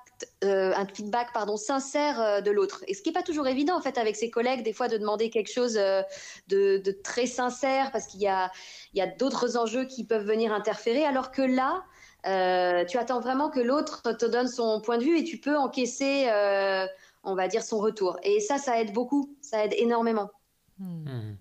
euh, 0.44 0.72
un 0.76 0.86
feedback 0.86 1.32
pardon 1.32 1.56
sincère 1.56 2.20
euh, 2.20 2.40
de 2.40 2.50
l'autre. 2.50 2.84
Et 2.88 2.94
ce 2.94 3.02
qui 3.02 3.08
n'est 3.08 3.12
pas 3.12 3.22
toujours 3.22 3.46
évident 3.46 3.76
en 3.76 3.80
fait 3.80 3.98
avec 3.98 4.16
ses 4.16 4.30
collègues 4.30 4.62
des 4.62 4.72
fois 4.72 4.88
de 4.88 4.96
demander 4.96 5.30
quelque 5.30 5.50
chose 5.50 5.76
euh, 5.76 6.02
de, 6.48 6.80
très 7.02 7.26
sincère 7.26 7.90
parce 7.92 8.06
qu'il 8.06 8.20
y 8.20 8.28
a, 8.28 8.50
y 8.94 9.00
a 9.00 9.06
d'autres 9.06 9.56
enjeux 9.56 9.84
qui 9.84 10.04
peuvent 10.04 10.26
venir 10.26 10.52
interférer. 10.52 11.04
Alors 11.04 11.30
que 11.30 11.42
là, 11.42 11.84
tu 12.86 12.98
attends 12.98 13.20
vraiment 13.20 13.50
que 13.50 13.60
l'autre 13.60 14.12
te 14.16 14.26
donne 14.26 14.48
son 14.48 14.80
point 14.80 14.98
de 14.98 15.04
vue 15.04 15.18
et 15.18 15.24
tu 15.24 15.38
peux 15.38 15.56
encaisser, 15.56 16.28
on 17.24 17.34
va 17.34 17.48
dire, 17.48 17.62
son 17.62 17.78
retour. 17.78 18.18
Et 18.22 18.40
ça, 18.40 18.58
ça 18.58 18.80
aide 18.80 18.92
beaucoup, 18.92 19.34
ça 19.40 19.64
aide 19.64 19.74
énormément. 19.76 20.30
Hmm. 20.82 21.36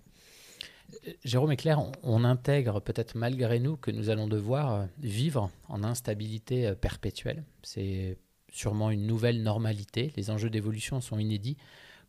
Jérôme 1.24 1.52
et 1.52 1.56
Claire, 1.56 1.80
on 2.02 2.24
intègre 2.24 2.80
peut-être 2.80 3.14
malgré 3.16 3.58
nous 3.58 3.76
que 3.76 3.90
nous 3.90 4.10
allons 4.10 4.28
devoir 4.28 4.86
vivre 4.98 5.50
en 5.68 5.82
instabilité 5.84 6.74
perpétuelle. 6.74 7.44
C'est 7.62 8.18
sûrement 8.52 8.90
une 8.90 9.06
nouvelle 9.06 9.42
normalité. 9.42 10.12
Les 10.16 10.30
enjeux 10.30 10.50
d'évolution 10.50 11.00
sont 11.00 11.18
inédits. 11.18 11.56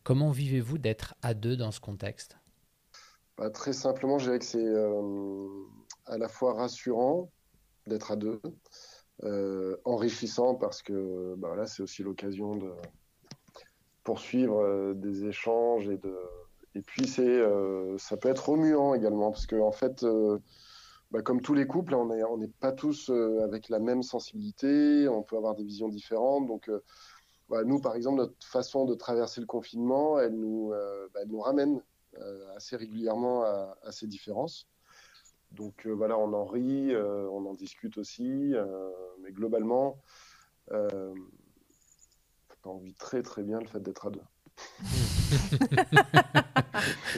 Comment 0.04 0.30
vivez-vous 0.30 0.78
d'être 0.78 1.14
à 1.22 1.32
deux 1.34 1.56
dans 1.56 1.72
ce 1.72 1.80
contexte? 1.80 2.36
Bah, 3.38 3.50
Très 3.50 3.72
simplement, 3.72 4.18
je 4.18 4.26
dirais 4.26 4.38
que 4.38 4.44
c'est 4.44 4.58
euh, 4.62 5.48
à 6.06 6.18
la 6.18 6.28
fois 6.28 6.52
rassurant 6.54 7.30
d'être 7.86 8.12
à 8.12 8.16
deux, 8.16 8.40
euh, 9.22 9.76
enrichissant 9.84 10.54
parce 10.54 10.82
que 10.82 11.34
bah, 11.38 11.56
là, 11.56 11.66
c'est 11.66 11.82
aussi 11.82 12.02
l'occasion 12.02 12.56
de 12.56 12.70
poursuivre 14.04 14.60
euh, 14.60 14.94
des 14.94 15.24
échanges 15.24 15.88
et 15.88 15.96
de 15.96 16.14
et 16.74 16.82
puis 16.82 17.06
c'est 17.06 17.42
ça 17.98 18.16
peut 18.16 18.28
être 18.28 18.48
remuant 18.48 18.94
également 18.94 19.30
parce 19.30 19.46
que 19.46 19.56
en 19.56 19.72
fait 19.72 20.04
bah, 21.14 21.22
comme 21.22 21.40
tous 21.40 21.54
les 21.54 21.66
couples, 21.68 21.94
on 21.94 22.38
n'est 22.38 22.48
pas 22.48 22.72
tous 22.72 23.08
euh, 23.08 23.44
avec 23.44 23.68
la 23.68 23.78
même 23.78 24.02
sensibilité, 24.02 25.06
on 25.08 25.22
peut 25.22 25.36
avoir 25.36 25.54
des 25.54 25.62
visions 25.62 25.88
différentes. 25.88 26.48
Donc, 26.48 26.68
euh, 26.68 26.82
bah, 27.48 27.62
nous, 27.62 27.78
par 27.78 27.94
exemple, 27.94 28.16
notre 28.16 28.34
façon 28.44 28.84
de 28.84 28.96
traverser 28.96 29.40
le 29.40 29.46
confinement, 29.46 30.18
elle 30.18 30.34
nous, 30.34 30.72
euh, 30.72 31.06
bah, 31.14 31.20
nous 31.26 31.38
ramène 31.38 31.80
assez 32.56 32.76
régulièrement 32.76 33.44
à, 33.44 33.76
ces 33.90 34.08
différences. 34.08 34.66
Donc 35.52 35.86
voilà, 35.86 36.18
on 36.18 36.32
en 36.32 36.44
rit, 36.44 36.94
on 36.96 37.44
en 37.44 37.54
discute 37.54 37.98
aussi, 37.98 38.54
mais 39.20 39.32
globalement, 39.32 40.00
on 40.70 41.14
vit 42.78 42.94
très 42.94 43.24
très 43.24 43.42
bien 43.42 43.58
le 43.58 43.66
fait 43.66 43.80
d'être 43.80 44.06
à 44.06 44.10
deux. 44.10 44.22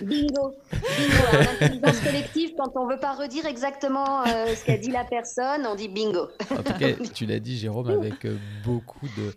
Bingo, 0.03 0.55
bingo. 0.70 1.22
Intelligence 1.61 2.01
collective, 2.01 2.51
quand 2.57 2.72
on 2.77 2.88
veut 2.88 2.99
pas 2.99 3.14
redire 3.14 3.46
exactement 3.46 4.27
euh, 4.27 4.55
ce 4.55 4.64
qu'a 4.64 4.79
dit 4.79 4.90
la 4.90 5.05
personne, 5.05 5.66
on 5.66 5.75
dit 5.75 5.88
bingo. 5.88 6.29
En 6.51 6.62
tout 6.62 6.72
cas, 6.79 6.92
tu 7.14 7.27
l'as 7.27 7.40
dit, 7.40 7.59
Jérôme, 7.59 7.90
avec 7.90 8.25
euh, 8.25 8.37
beaucoup 8.64 9.07
de 9.16 9.35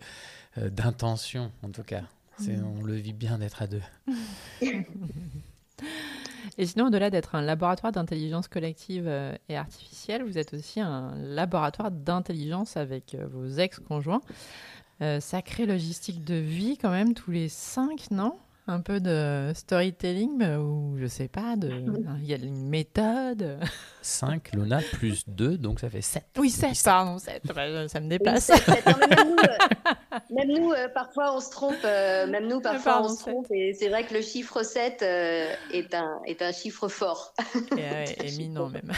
euh, 0.58 0.70
d'intention, 0.70 1.52
en 1.64 1.70
tout 1.70 1.84
cas. 1.84 2.04
On 2.48 2.86
le 2.86 2.94
vit 2.94 3.12
bien 3.12 3.38
d'être 3.38 3.62
à 3.62 3.68
deux. 3.68 3.82
Et 6.58 6.66
sinon, 6.66 6.88
au-delà 6.88 7.10
d'être 7.10 7.36
un 7.36 7.42
laboratoire 7.42 7.92
d'intelligence 7.92 8.48
collective 8.48 9.12
et 9.50 9.58
artificielle, 9.58 10.24
vous 10.24 10.38
êtes 10.38 10.54
aussi 10.54 10.80
un 10.80 11.14
laboratoire 11.18 11.92
d'intelligence 11.92 12.78
avec 12.78 13.18
vos 13.30 13.50
ex-conjoints. 13.50 14.22
Euh, 15.02 15.22
sacrée 15.22 15.66
logistique 15.66 16.26
de 16.26 16.36
vie 16.36 16.78
quand 16.78 16.90
même, 16.90 17.14
tous 17.14 17.32
les 17.32 17.48
cinq, 17.48 18.12
non? 18.12 18.36
Un 18.68 18.82
peu 18.82 19.00
de 19.00 19.52
storytelling 19.56 20.44
ou 20.58 20.98
je 21.00 21.08
sais 21.08 21.30
pas, 21.30 21.56
de... 21.56 21.70
il 22.22 22.26
y 22.26 22.34
a 22.34 22.36
une 22.36 22.68
méthode. 22.68 23.60
5, 24.02 24.52
Luna, 24.54 24.82
plus 24.92 25.24
2, 25.30 25.58
donc 25.58 25.80
ça 25.80 25.90
fait 25.90 26.02
7. 26.02 26.26
Oui, 26.38 26.50
7, 26.50 26.78
pardon, 26.84 27.18
7, 27.18 27.44
ça 27.88 28.00
me 28.02 28.10
déplace. 28.10 28.50
même 30.30 30.50
nous, 30.50 30.72
euh, 30.74 30.90
parfois 30.90 31.34
on 31.34 31.40
se 31.40 31.50
trompe, 31.50 31.78
euh, 31.86 32.28
même 32.28 32.48
nous, 32.48 32.60
parfois 32.60 33.02
on 33.02 33.08
se 33.08 33.22
trompe, 33.22 33.48
et 33.52 33.74
c'est 33.74 33.88
vrai 33.88 34.04
que 34.04 34.14
le 34.14 34.22
chiffre 34.22 34.64
7 34.64 35.02
est, 35.02 35.94
un, 35.94 36.20
est 36.26 36.42
un 36.42 36.52
chiffre 36.52 36.90
fort. 36.90 37.34
et, 37.78 38.28
éminent 38.28 38.68
même 38.70 38.92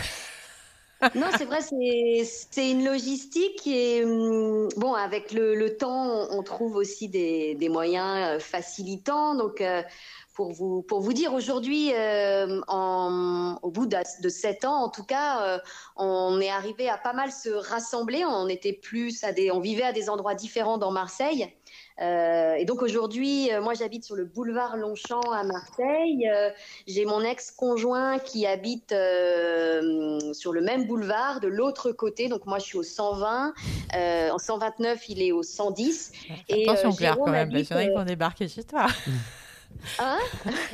non, 1.15 1.27
c'est 1.37 1.45
vrai, 1.45 1.59
c'est 1.61 2.69
une 2.69 2.85
logistique 2.85 3.65
et 3.65 4.03
hum, 4.03 4.69
bon, 4.77 4.93
avec 4.93 5.31
le, 5.31 5.77
temps, 5.77 6.27
on 6.29 6.43
trouve 6.43 6.75
aussi 6.75 7.09
des, 7.09 7.69
moyens 7.69 8.35
euh, 8.35 8.39
facilitants. 8.39 9.35
Donc, 9.35 9.61
euh, 9.61 9.81
pour 10.33 10.51
vous, 10.51 10.81
pour 10.83 11.01
vous 11.01 11.13
dire, 11.13 11.33
aujourd'hui, 11.33 11.91
euh, 11.93 12.61
au 12.69 13.71
bout 13.71 13.85
de, 13.85 14.29
sept 14.29 14.65
ans, 14.65 14.83
en 14.83 14.89
tout 14.89 15.03
cas, 15.03 15.61
on 15.97 16.39
est 16.39 16.49
arrivé 16.49 16.87
à 16.89 16.97
pas 16.97 17.13
mal 17.13 17.31
se 17.31 17.49
rassembler. 17.49 18.23
On 18.25 18.47
était 18.47 18.73
plus 18.73 19.23
à 19.23 19.33
des, 19.33 19.51
on 19.51 19.59
vivait 19.59 19.83
à 19.83 19.91
des 19.91 20.09
endroits 20.09 20.35
différents 20.35 20.77
dans 20.77 20.91
Marseille. 20.91 21.53
Euh, 22.01 22.55
et 22.55 22.65
donc 22.65 22.81
aujourd'hui, 22.81 23.51
euh, 23.51 23.61
moi 23.61 23.73
j'habite 23.73 24.03
sur 24.03 24.15
le 24.15 24.25
boulevard 24.25 24.75
Longchamp 24.77 25.21
à 25.31 25.43
Marseille. 25.43 26.27
Euh, 26.27 26.49
j'ai 26.87 27.05
mon 27.05 27.21
ex-conjoint 27.21 28.17
qui 28.19 28.47
habite 28.47 28.89
sur 28.89 30.53
le 30.53 30.61
même 30.61 30.87
boulevard 30.87 31.39
de 31.39 31.47
l'autre 31.47 31.91
côté. 31.91 32.27
Donc 32.27 32.45
moi 32.45 32.59
je 32.59 32.65
suis 32.65 32.77
au 32.77 32.83
120. 32.83 33.53
en 34.31 34.37
129, 34.37 35.09
il 35.09 35.21
est 35.21 35.31
au 35.31 35.43
110. 35.43 36.11
Et, 36.49 36.67
Attention 36.67 36.91
Claire 36.93 37.17
quand 37.17 37.31
même, 37.31 37.51
parce 37.51 37.67
qu'il 37.67 37.75
y 37.75 37.79
en 37.79 37.81
a 37.81 37.85
qui 37.85 37.95
vont 37.95 38.05
débarquer 38.05 38.47
chez 38.47 38.63
toi. 38.63 38.87
Hein? 39.99 40.17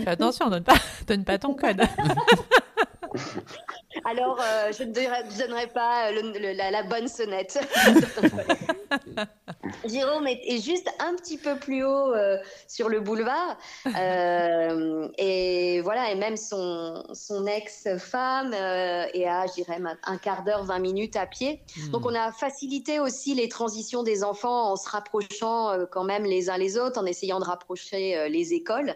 Attention, 0.06 0.50
donne 0.50 0.64
pas, 0.64 0.76
donne 1.08 1.24
pas 1.24 1.38
ton 1.38 1.54
code. 1.54 1.82
Alors, 4.06 4.40
je 4.78 4.84
ne 4.84 4.92
donnerai 4.92 5.68
pas 5.68 6.12
la, 6.12 6.84
bonne 6.84 7.08
sonnette. 7.08 7.60
Jérôme 9.86 10.28
est, 10.28 10.62
juste 10.62 10.90
un 11.00 11.16
petit 11.16 11.38
peu 11.38 11.58
plus 11.58 11.84
haut 11.84 12.14
euh, 12.14 12.38
sur 12.68 12.90
le 12.90 13.00
boulevard. 13.00 13.58
Euh, 13.98 15.08
et 15.18 15.82
voilà, 15.82 16.12
et 16.12 16.16
même 16.16 16.38
son, 16.38 17.04
son 17.14 17.46
ex-femme 17.46 18.54
euh, 18.54 19.06
est 19.14 19.26
à, 19.26 19.46
je 19.48 19.54
dirais, 19.54 19.80
un 20.04 20.18
quart 20.18 20.44
d'heure, 20.44 20.64
20 20.64 20.80
minutes 20.80 21.16
à 21.16 21.26
pied. 21.26 21.62
Hmm. 21.78 21.92
Donc, 21.92 22.06
on 22.06 22.16
a 22.16 22.32
facilité 22.32 23.00
aussi 23.00 23.36
les 23.36 23.50
transitions 23.50 24.04
des 24.04 24.24
enfants 24.24 24.72
en 24.72 24.76
se 24.76 24.90
rapprochant 24.90 25.74
quand 25.92 26.04
même 26.04 26.24
les 26.24 26.50
uns 26.50 26.58
les 26.58 26.78
autres, 26.78 27.00
en 27.00 27.06
essayant 27.06 27.40
de 27.40 27.46
rapprocher 27.46 28.30
les 28.30 28.54
écoles. 28.54 28.96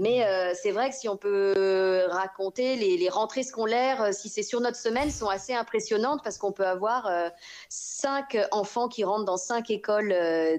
Mais 0.00 0.24
euh, 0.24 0.54
c'est 0.54 0.70
vrai 0.70 0.88
que 0.88 0.96
si 0.96 1.10
on 1.10 1.18
peut 1.18 2.06
raconter 2.08 2.74
les, 2.76 3.08
rentrées 3.10 3.42
scolaires, 3.42 4.00
euh, 4.00 4.12
si 4.12 4.30
c'est 4.30 4.42
sur 4.42 4.62
notre 4.62 4.78
semaine, 4.78 5.10
sont 5.10 5.28
assez 5.28 5.52
impressionnantes 5.52 6.22
parce 6.24 6.38
qu'on 6.38 6.52
peut 6.52 6.66
avoir 6.66 7.06
euh, 7.06 7.28
cinq 7.68 8.38
enfants 8.50 8.88
qui 8.88 9.04
rentrent 9.04 9.26
dans 9.26 9.36
cinq 9.36 9.70
écoles 9.70 10.14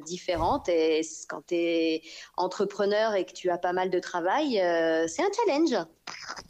différentes. 0.06 0.70
Et 0.70 1.02
quand 1.28 1.42
tu 1.48 1.56
es 1.56 2.04
entrepreneur 2.38 3.16
et 3.16 3.26
que 3.26 3.32
tu 3.34 3.50
as 3.50 3.58
pas 3.58 3.74
mal 3.74 3.90
de 3.90 3.98
travail, 3.98 4.62
c'est 5.08 5.24
un 5.24 5.32
challenge. 5.36 5.88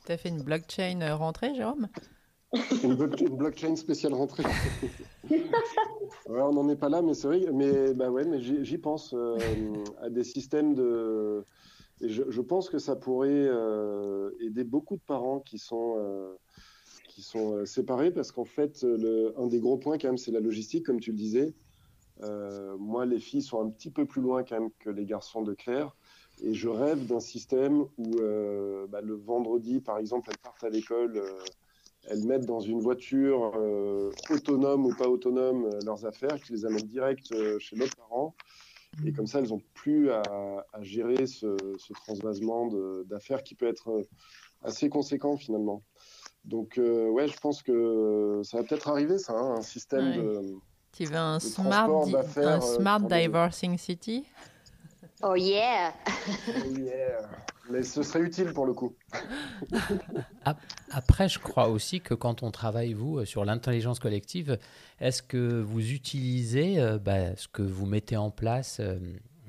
Tu 0.05 0.11
as 0.11 0.17
fait 0.17 0.29
une 0.29 0.43
blockchain 0.43 1.15
rentrée, 1.15 1.55
Jérôme? 1.55 1.87
Une, 2.83 2.95
blockchain 2.95 3.77
spéciale 3.77 4.13
rentrée. 4.13 4.43
on 6.27 6.51
n'en 6.51 6.67
est 6.67 6.75
pas 6.75 6.89
là, 6.89 7.01
mais 7.01 7.13
c'est 7.13 7.27
vrai. 7.27 7.45
Mais 7.53 7.93
bah 7.93 8.09
ouais, 8.09 8.25
mais 8.25 8.41
j'y 8.41 8.77
pense 8.77 9.15
à 10.01 10.09
des 10.09 10.25
systèmes 10.25 10.75
de 10.75 11.45
et 12.01 12.09
je, 12.09 12.41
pense 12.41 12.69
que 12.69 12.79
ça 12.79 12.95
pourrait 12.95 13.29
euh, 13.29 14.31
aider 14.39 14.63
beaucoup 14.63 14.95
de 14.95 15.01
parents 15.01 15.39
qui 15.39 15.59
sont, 15.59 15.97
euh, 15.99 16.33
qui 17.07 17.21
sont 17.21 17.57
euh, 17.57 17.65
séparés 17.65 18.11
parce 18.11 18.31
qu'en 18.31 18.45
fait, 18.45 18.83
un 19.37 19.47
des 19.47 19.59
gros 19.59 19.77
points 19.77 19.99
quand 19.99 20.07
même, 20.07 20.17
c'est 20.17 20.31
la 20.31 20.39
logistique, 20.39 20.85
comme 20.85 20.99
tu 20.99 21.11
le 21.11 21.17
disais. 21.17 21.53
moi, 22.79 23.05
les 23.05 23.19
filles 23.19 23.43
sont 23.43 23.61
un 23.61 23.69
petit 23.69 23.91
peu 23.91 24.05
plus 24.05 24.21
loin 24.21 24.43
quand 24.43 24.59
même 24.59 24.71
que 24.79 24.89
les 24.89 25.05
garçons 25.05 25.43
de 25.43 25.53
Claire. 25.53 25.95
Et 26.43 26.55
je 26.55 26.69
rêve 26.69 27.05
d'un 27.05 27.19
système 27.19 27.85
où 27.97 28.15
bah, 28.89 29.01
le 29.01 29.13
vendredi, 29.13 29.79
par 29.79 29.99
exemple, 29.99 30.29
elles 30.31 30.39
partent 30.39 30.63
à 30.63 30.69
l'école, 30.69 31.21
elles 32.05 32.25
mettent 32.25 32.47
dans 32.47 32.61
une 32.61 32.79
voiture 32.79 33.51
autonome 34.31 34.87
ou 34.87 34.95
pas 34.95 35.07
autonome 35.07 35.69
leurs 35.85 36.05
affaires, 36.05 36.41
qui 36.41 36.53
les 36.53 36.65
amènent 36.65 36.87
direct 36.87 37.31
chez 37.59 37.75
leurs 37.75 37.95
parents. 37.95 38.33
Et 39.05 39.13
comme 39.13 39.27
ça, 39.27 39.39
elles 39.39 39.49
n'ont 39.49 39.61
plus 39.73 40.11
à, 40.11 40.21
gérer 40.81 41.25
ce, 41.25 41.55
transvasement 41.93 42.69
d'affaires 43.05 43.43
qui 43.43 43.55
peut 43.55 43.67
être 43.67 43.89
euh, 43.89 44.03
assez 44.63 44.89
conséquent 44.89 45.37
finalement. 45.37 45.83
Donc, 46.43 46.77
euh, 46.77 47.07
ouais, 47.07 47.27
je 47.27 47.37
pense 47.37 47.61
que 47.61 48.41
ça 48.43 48.57
va 48.57 48.63
peut-être 48.63 48.89
arriver, 48.89 49.17
ça, 49.17 49.33
hein, 49.33 49.55
un 49.57 49.61
système 49.61 50.15
de. 50.15 50.55
Tu 50.91 51.05
veux 51.05 51.15
un 51.15 51.39
smart, 51.39 51.89
un 51.89 52.37
euh, 52.37 52.59
smart 52.59 52.99
diversing 52.99 53.77
city? 53.77 54.25
Oh 55.23 55.35
yeah. 55.35 55.93
oh 56.49 56.77
yeah 56.77 57.29
mais 57.71 57.83
ce 57.83 58.03
serait 58.03 58.21
utile 58.21 58.53
pour 58.53 58.65
le 58.65 58.73
coup. 58.73 58.95
Après, 60.43 61.29
je 61.29 61.39
crois 61.39 61.69
aussi 61.69 62.01
que 62.01 62.13
quand 62.13 62.41
on 62.41 62.51
travaille, 62.51 62.93
vous, 62.93 63.19
euh, 63.19 63.25
sur 63.25 63.45
l'intelligence 63.45 63.99
collective, 63.99 64.57
est-ce 64.99 65.21
que 65.21 65.61
vous 65.61 65.91
utilisez 65.91 66.79
euh, 66.79 66.97
bah, 66.97 67.35
ce 67.35 67.47
que 67.47 67.61
vous 67.61 67.85
mettez 67.85 68.17
en 68.17 68.31
place 68.31 68.79
euh, 68.79 68.97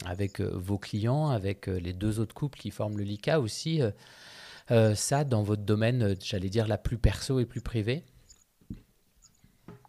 avec 0.04 0.40
vos 0.40 0.78
clients, 0.78 1.28
avec 1.28 1.66
les 1.66 1.92
deux 1.92 2.20
autres 2.20 2.34
couples 2.34 2.58
qui 2.58 2.70
forment 2.70 2.98
le 2.98 3.04
LICA 3.04 3.40
aussi 3.40 3.80
ça, 4.94 5.24
dans 5.24 5.42
votre 5.42 5.62
domaine, 5.62 6.16
j'allais 6.20 6.48
dire 6.48 6.66
la 6.66 6.78
plus 6.78 6.96
perso 6.96 7.38
et 7.38 7.44
plus 7.44 7.60
privé 7.60 8.02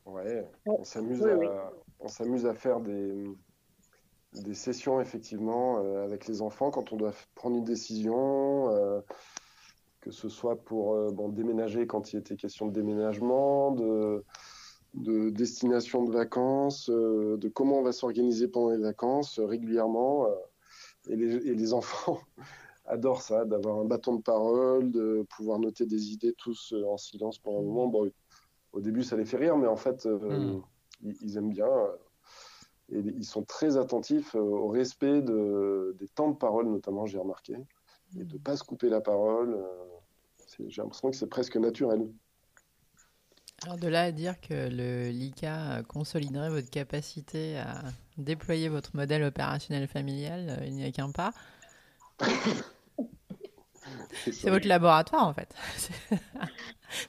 Ouais, 0.06 0.46
on 0.66 0.84
s'amuse 0.84 1.26
à, 1.26 1.72
on 2.00 2.08
s'amuse 2.10 2.46
à 2.46 2.54
faire 2.54 2.82
des, 2.82 3.24
des 4.34 4.54
sessions 4.54 5.00
effectivement 5.00 5.78
avec 6.04 6.28
les 6.28 6.42
enfants 6.42 6.70
quand 6.70 6.92
on 6.92 6.98
doit 6.98 7.13
prendre 7.34 7.56
une 7.56 7.63
décision 7.63 8.70
que 10.04 10.12
ce 10.12 10.28
soit 10.28 10.58
pour 10.58 10.96
euh, 10.96 11.12
bon, 11.12 11.30
déménager 11.30 11.88
quand 11.88 12.12
il 12.12 12.18
était 12.18 12.36
question 12.36 12.68
de 12.68 12.74
déménagement, 12.74 13.72
de, 13.72 14.26
de 14.96 15.30
destination 15.30 16.04
de 16.04 16.12
vacances, 16.12 16.89
euh, 16.89 17.38
de 17.38 17.48
comment 17.48 17.80
on 17.80 17.84
va 17.84 17.94
s'organiser 17.94 18.50
pendant 18.50 18.72
les 18.72 18.82
vacances 18.82 19.39
euh, 19.39 19.46
régulièrement. 19.46 20.28
et, 21.08 21.16
les, 21.16 21.36
et, 21.48 21.56
les, 21.56 21.74
enfants 21.80 22.20
adorent 22.86 23.22
ça, 23.22 23.46
d'avoir 23.46 23.80
un 23.80 23.86
bâton 23.86 24.16
de 24.16 24.22
parole, 24.22 24.92
de 24.92 25.26
pouvoir 25.38 25.58
noter 25.58 25.86
des 25.86 26.12
idées 26.12 26.34
tous 26.34 26.74
en 26.86 26.98
silence 26.98 27.39
pendant 27.39 27.60
un 27.60 27.63
moment. 27.63 27.88
Bon, 27.88 28.12
au 28.74 28.82
début, 28.82 29.04
ça 29.04 29.16
les 29.16 29.24
fait 29.24 29.38
rire, 29.38 29.56
mais 29.56 29.68
en 29.68 29.78
fait, 29.78 30.06
hmm. 30.06 30.62
ils, 31.02 31.16
ils, 31.22 31.38
aiment 31.38 31.52
bien. 31.52 31.70
Et 32.92 33.00
ils 33.00 33.24
sont 33.24 33.44
très 33.44 33.78
attentifs 33.78 34.36
au 34.36 34.68
respect 34.68 35.22
de, 35.22 35.96
des 35.98 36.10
temps 36.10 36.30
de 36.30 36.36
parole, 36.36 36.68
notamment, 36.68 37.06
j'ai 37.06 37.20
remarqué, 37.20 37.56
et 38.20 38.26
de 38.26 38.34
ne 38.34 38.39
pas 38.39 38.58
se 38.58 38.66
couper 38.66 38.89
la 38.89 39.00
parole. 39.00 39.58
J'ai 40.68 40.82
l'impression 40.82 41.10
que 41.10 41.16
c'est 41.16 41.28
presque 41.28 41.58
naturel. 41.58 42.08
Alors 43.63 43.78
de 43.78 43.88
là 43.88 44.04
à 44.04 44.12
dire 44.12 44.42
que 44.42 44.70
le 44.70 45.10
LICA 45.10 45.84
consoliderait 45.88 46.50
votre 46.50 46.70
capacité 46.70 47.58
à 47.58 47.82
déployer 48.18 48.68
votre 48.68 48.96
modèle 48.96 49.24
opérationnel 49.24 49.88
familial, 49.88 50.48
euh, 50.50 50.66
il 50.66 50.74
n'y 50.74 50.84
a 50.84 50.92
qu'un 50.92 51.12
pas. 51.12 51.32
c'est 54.13 54.50
votre 54.50 54.68
laboratoire 54.68 55.28
en 55.28 55.34
fait. 55.34 55.56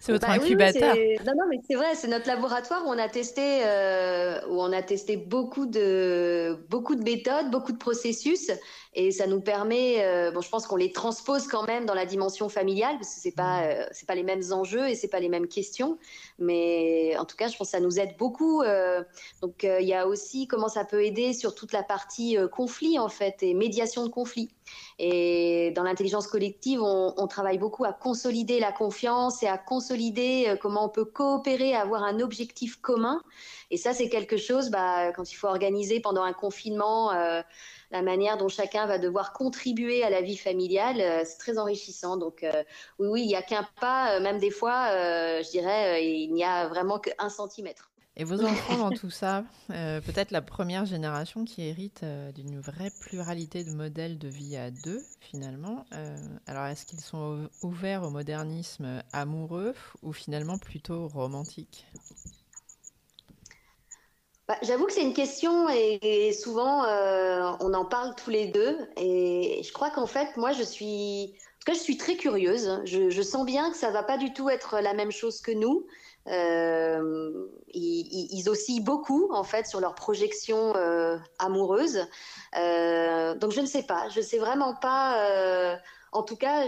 C'est 0.00 0.12
votre 0.12 0.26
bah 0.26 0.34
incubateur. 0.34 0.94
non, 1.26 1.32
non, 1.36 1.44
mais 1.48 1.60
c'est 1.68 1.76
vrai, 1.76 1.94
c'est 1.94 2.08
notre 2.08 2.26
laboratoire 2.26 2.84
où 2.86 2.88
on 2.88 2.98
a 2.98 3.08
testé, 3.08 3.62
euh, 3.64 4.40
où 4.48 4.60
on 4.60 4.72
a 4.72 4.82
testé 4.82 5.16
beaucoup 5.16 5.66
de, 5.66 6.58
beaucoup 6.68 6.94
de 6.94 7.02
méthodes, 7.02 7.50
beaucoup 7.50 7.72
de 7.72 7.78
processus, 7.78 8.50
et 8.94 9.10
ça 9.10 9.26
nous 9.26 9.40
permet. 9.40 10.04
Euh, 10.04 10.30
bon, 10.30 10.40
je 10.40 10.48
pense 10.48 10.66
qu'on 10.66 10.76
les 10.76 10.92
transpose 10.92 11.46
quand 11.46 11.66
même 11.66 11.86
dans 11.86 11.94
la 11.94 12.06
dimension 12.06 12.48
familiale, 12.48 12.96
parce 12.96 13.14
que 13.14 13.20
c'est 13.20 13.34
pas, 13.34 13.60
mmh. 13.60 13.64
euh, 13.64 13.86
c'est 13.92 14.06
pas 14.06 14.14
les 14.14 14.22
mêmes 14.22 14.42
enjeux 14.50 14.88
et 14.88 14.94
c'est 14.94 15.08
pas 15.08 15.20
les 15.20 15.28
mêmes 15.28 15.48
questions, 15.48 15.98
mais 16.38 17.16
en 17.18 17.24
tout 17.24 17.36
cas, 17.36 17.48
je 17.48 17.56
pense 17.56 17.68
que 17.68 17.76
ça 17.76 17.80
nous 17.80 17.98
aide 17.98 18.16
beaucoup. 18.18 18.62
donc, 19.42 19.62
il 19.64 19.86
y 19.86 19.94
a 19.94 20.06
aussi 20.06 20.46
comment 20.46 20.68
ça 20.68 20.84
peut 20.84 21.04
aider 21.04 21.32
sur 21.32 21.54
toute 21.54 21.72
la 21.72 21.82
partie 21.82 22.36
conflit 22.52 22.98
en 22.98 23.08
fait 23.08 23.42
et 23.42 23.54
médiation 23.54 24.04
de 24.04 24.08
conflit. 24.08 24.50
Et 24.98 25.72
dans 25.74 25.82
l'intelligence 25.82 26.26
collective, 26.26 26.82
on, 26.82 27.14
on, 27.16 27.26
travaille 27.26 27.58
beaucoup 27.58 27.84
à 27.84 27.92
consolider 27.92 28.60
la 28.60 28.72
confiance 28.72 29.42
et 29.42 29.48
à 29.48 29.58
consolider 29.74 30.46
euh, 30.46 30.56
comment 30.56 30.84
on 30.84 30.88
peut 30.88 31.04
coopérer, 31.04 31.74
avoir 31.74 32.04
un 32.04 32.20
objectif 32.20 32.80
commun. 32.80 33.20
Et 33.72 33.76
ça, 33.76 33.92
c'est 33.92 34.08
quelque 34.08 34.37
chose, 34.37 34.70
bah, 34.70 35.10
quand 35.12 35.32
il 35.32 35.34
faut 35.34 35.48
organiser 35.48 35.98
pendant 35.98 36.22
un 36.22 36.32
confinement, 36.32 37.12
euh, 37.12 37.42
la 37.90 38.02
manière 38.02 38.37
dont 38.37 38.48
chacun 38.48 38.87
va 38.87 38.98
devoir 38.98 39.32
contribuer 39.32 40.04
à 40.04 40.10
la 40.10 40.20
vie 40.20 40.37
familiale, 40.37 41.00
euh, 41.00 41.22
c'est 41.24 41.38
très 41.38 41.58
enrichissant. 41.58 42.16
Donc 42.16 42.46
oui, 43.00 43.06
oui, 43.08 43.22
il 43.22 43.26
n'y 43.26 43.34
a 43.34 43.42
qu'un 43.42 43.66
pas, 43.80 44.20
même 44.20 44.38
des 44.38 44.50
fois, 44.50 44.90
je 45.42 45.50
dirais, 45.50 46.06
il 46.06 46.32
n'y 46.32 46.44
a 46.44 46.68
vraiment 46.68 47.00
qu'un 47.00 47.28
centimètre. 47.28 47.93
Et 48.16 48.22
vos 48.22 48.44
enfants 48.44 48.77
dans 48.77 48.90
tout 48.90 49.11
ça, 49.11 49.44
euh, 49.70 50.00
peut-être 50.00 50.31
la 50.31 50.40
première 50.40 50.85
génération 50.85 51.44
qui 51.44 51.62
hérite 51.62 52.05
euh, 52.05 52.31
d'une 52.31 52.61
vraie 52.61 52.92
pluralité 53.00 53.64
de 53.64 53.72
modèles 53.72 54.18
de 54.18 54.29
vie 54.29 54.57
à 54.57 54.70
deux, 54.70 55.03
finalement. 55.20 55.85
Euh, 55.92 56.16
alors, 56.46 56.66
est-ce 56.66 56.87
qu'ils 56.87 57.00
sont 57.00 57.48
ouverts 57.62 58.05
au 58.05 58.11
modernisme 58.11 59.03
amoureux 59.12 59.74
ou 60.05 60.12
finalement 60.12 60.59
plutôt 60.59 61.09
romantique? 61.09 61.87
Bah, 64.46 64.59
J'avoue 64.62 64.87
que 64.87 64.92
c'est 64.92 65.03
une 65.03 65.14
question 65.14 65.68
et, 65.70 66.33
souvent 66.33 66.85
on 67.61 67.74
en 67.74 67.85
parle 67.85 68.14
tous 68.14 68.31
les 68.31 68.46
deux. 68.46 68.79
Et 68.96 69.61
je 69.64 69.72
crois 69.72 69.90
qu'en 69.90 70.07
fait, 70.07 70.37
moi, 70.37 70.53
je 70.53 70.62
suis, 70.62 71.35
en 71.35 71.59
tout 71.59 71.72
cas, 71.72 71.74
je 71.74 71.83
suis 71.83 71.96
très 71.96 72.14
curieuse. 72.14 72.81
Je, 72.85 73.11
je 73.11 73.22
sens 73.22 73.44
bien 73.44 73.72
que 73.72 73.77
ça 73.77 73.90
va 73.90 74.05
pas 74.05 74.18
du 74.18 74.33
tout 74.33 74.48
être 74.50 74.79
la 74.81 74.94
même 74.94 75.11
chose 75.11 75.40
que 75.40 75.50
nous. 75.50 75.85
Euh, 76.26 77.46
ils, 77.74 78.48
oscillent 78.48 78.80
beaucoup 78.80 79.28
en 79.32 79.44
fait 79.44 79.66
sur 79.66 79.80
leur 79.80 79.94
projection 79.94 80.74
euh, 80.76 81.18
amoureuse. 81.38 82.06
Euh, 82.56 83.34
donc 83.34 83.52
je 83.52 83.60
ne 83.60 83.66
sais 83.66 83.82
pas, 83.82 84.08
je 84.08 84.20
ne 84.20 84.24
sais 84.24 84.38
vraiment 84.38 84.74
pas. 84.74 85.78
en 86.12 86.22
tout 86.22 86.37
cas, 86.37 86.66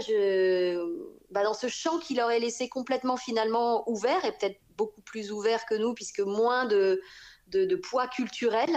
bah, 1.31 1.43
dans 1.43 1.53
ce 1.53 1.67
champ 1.67 1.97
qui 1.99 2.15
leur 2.15 2.31
est 2.31 2.39
laissé 2.39 2.69
complètement 2.69 3.17
finalement 3.17 3.89
ouvert 3.89 4.23
et 4.25 4.31
peut-être 4.31 4.59
beaucoup 4.77 5.01
plus 5.01 5.31
ouvert 5.31 5.65
que 5.65 5.75
nous 5.75 5.93
puisque 5.93 6.19
moins 6.19 6.65
de 6.65 7.01
poids 7.75 8.07
culturel. 8.07 8.69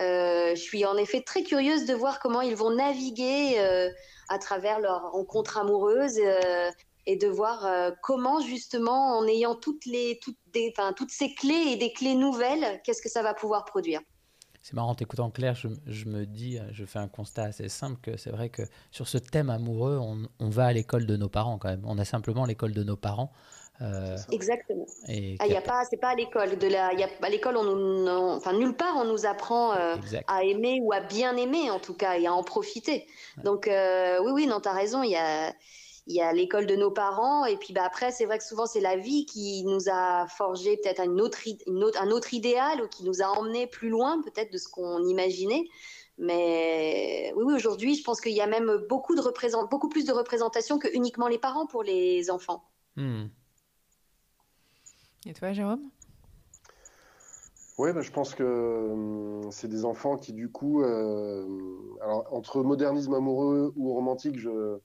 Euh, 0.00 0.54
je 0.54 0.60
suis 0.60 0.84
en 0.84 0.96
effet 0.96 1.22
très 1.22 1.42
curieuse 1.42 1.84
de 1.84 1.94
voir 1.94 2.18
comment 2.20 2.40
ils 2.40 2.56
vont 2.56 2.74
naviguer 2.74 3.56
euh, 3.58 3.90
à 4.28 4.38
travers 4.38 4.80
leur 4.80 5.12
rencontre 5.12 5.58
amoureuse 5.58 6.18
euh, 6.18 6.70
et 7.06 7.16
de 7.16 7.28
voir 7.28 7.66
euh, 7.66 7.90
comment 8.02 8.40
justement 8.40 9.18
en 9.18 9.26
ayant 9.26 9.54
toutes 9.54 9.86
les 9.86 10.18
toutes 10.22 10.38
des 10.52 10.72
enfin, 10.76 10.92
toutes 10.92 11.10
ces 11.10 11.34
clés 11.34 11.72
et 11.72 11.76
des 11.76 11.92
clés 11.92 12.14
nouvelles, 12.14 12.80
qu'est-ce 12.84 13.02
que 13.02 13.10
ça 13.10 13.22
va 13.22 13.34
pouvoir 13.34 13.64
produire? 13.64 14.00
C'est 14.62 14.72
marrant, 14.72 14.94
t'écoutant 14.94 15.30
Claire, 15.30 15.54
je, 15.54 15.68
je, 15.86 16.06
me 16.06 16.24
dis, 16.24 16.58
je 16.72 16.86
fais 16.86 16.98
un 16.98 17.06
constat 17.06 17.42
assez 17.42 17.68
simple 17.68 18.00
que 18.00 18.16
c'est 18.16 18.30
vrai 18.30 18.48
que 18.48 18.62
sur 18.90 19.08
ce 19.08 19.18
thème 19.18 19.50
amoureux, 19.50 19.98
on, 20.00 20.22
on 20.40 20.48
va 20.48 20.64
à 20.64 20.72
l'école 20.72 21.04
de 21.04 21.18
nos 21.18 21.28
parents 21.28 21.58
quand 21.58 21.68
même. 21.68 21.82
On 21.84 21.98
a 21.98 22.06
simplement 22.06 22.46
l'école 22.46 22.72
de 22.72 22.82
nos 22.82 22.96
parents. 22.96 23.30
Euh, 23.82 24.16
Exactement. 24.30 24.86
Et 25.08 25.36
ah, 25.40 25.46
y 25.46 25.56
a 25.56 25.60
pas, 25.60 25.84
c'est 25.90 25.96
pas 25.96 26.10
à 26.10 26.14
l'école. 26.14 26.56
De 26.58 26.68
la, 26.68 26.94
y 26.94 27.02
a, 27.02 27.08
à 27.20 27.28
l'école, 27.28 27.56
on, 27.56 28.06
enfin 28.36 28.52
nulle 28.52 28.76
part 28.76 28.94
on 28.96 29.04
nous 29.04 29.26
apprend 29.26 29.74
euh, 29.74 29.96
à 30.28 30.44
aimer 30.44 30.78
ou 30.80 30.92
à 30.92 31.00
bien 31.00 31.36
aimer 31.36 31.70
en 31.70 31.80
tout 31.80 31.94
cas 31.94 32.16
et 32.16 32.26
à 32.26 32.32
en 32.32 32.44
profiter. 32.44 33.06
Donc 33.42 33.66
euh, 33.66 34.18
oui, 34.24 34.32
oui, 34.32 34.46
non, 34.46 34.60
t'as 34.60 34.72
raison. 34.72 35.02
Il 35.02 35.10
y 35.10 35.16
a, 35.16 35.52
il 36.06 36.14
y 36.14 36.20
a 36.20 36.32
l'école 36.32 36.66
de 36.66 36.76
nos 36.76 36.90
parents. 36.90 37.44
Et 37.46 37.56
puis 37.56 37.72
bah 37.72 37.84
après 37.84 38.12
c'est 38.12 38.26
vrai 38.26 38.38
que 38.38 38.44
souvent 38.44 38.66
c'est 38.66 38.80
la 38.80 38.96
vie 38.96 39.26
qui 39.26 39.64
nous 39.64 39.88
a 39.90 40.26
forgé 40.26 40.76
peut-être 40.76 41.00
un 41.00 41.18
autre, 41.18 41.38
un 42.00 42.10
autre 42.10 42.34
idéal 42.34 42.82
ou 42.82 42.88
qui 42.88 43.04
nous 43.04 43.22
a 43.22 43.26
emmené 43.26 43.66
plus 43.66 43.88
loin 43.88 44.20
peut-être 44.22 44.52
de 44.52 44.58
ce 44.58 44.68
qu'on 44.68 45.02
imaginait. 45.06 45.64
Mais 46.18 47.32
oui, 47.36 47.44
oui 47.46 47.54
aujourd'hui 47.54 47.94
je 47.94 48.04
pense 48.04 48.20
qu'il 48.20 48.32
y 48.32 48.40
a 48.40 48.46
même 48.46 48.84
beaucoup 48.88 49.14
de 49.14 49.20
représent... 49.20 49.66
beaucoup 49.66 49.88
plus 49.88 50.04
de 50.04 50.12
représentation 50.12 50.78
que 50.78 50.88
uniquement 50.94 51.28
les 51.28 51.38
parents 51.38 51.66
pour 51.66 51.82
les 51.82 52.30
enfants. 52.30 52.64
Hmm. 52.96 53.26
et 55.26 55.32
toi 55.32 55.52
Jérôme? 55.52 55.90
Oui, 57.76 57.92
bah, 57.92 58.02
je 58.02 58.10
pense 58.12 58.34
que 58.34 58.44
hum, 58.44 59.50
c'est 59.50 59.66
des 59.66 59.84
enfants 59.84 60.16
qui, 60.16 60.32
du 60.32 60.48
coup, 60.48 60.82
euh, 60.82 61.44
alors, 62.00 62.32
entre 62.32 62.62
modernisme 62.62 63.14
amoureux 63.14 63.72
ou 63.74 63.92
romantique, 63.92 64.38
je, 64.38 64.78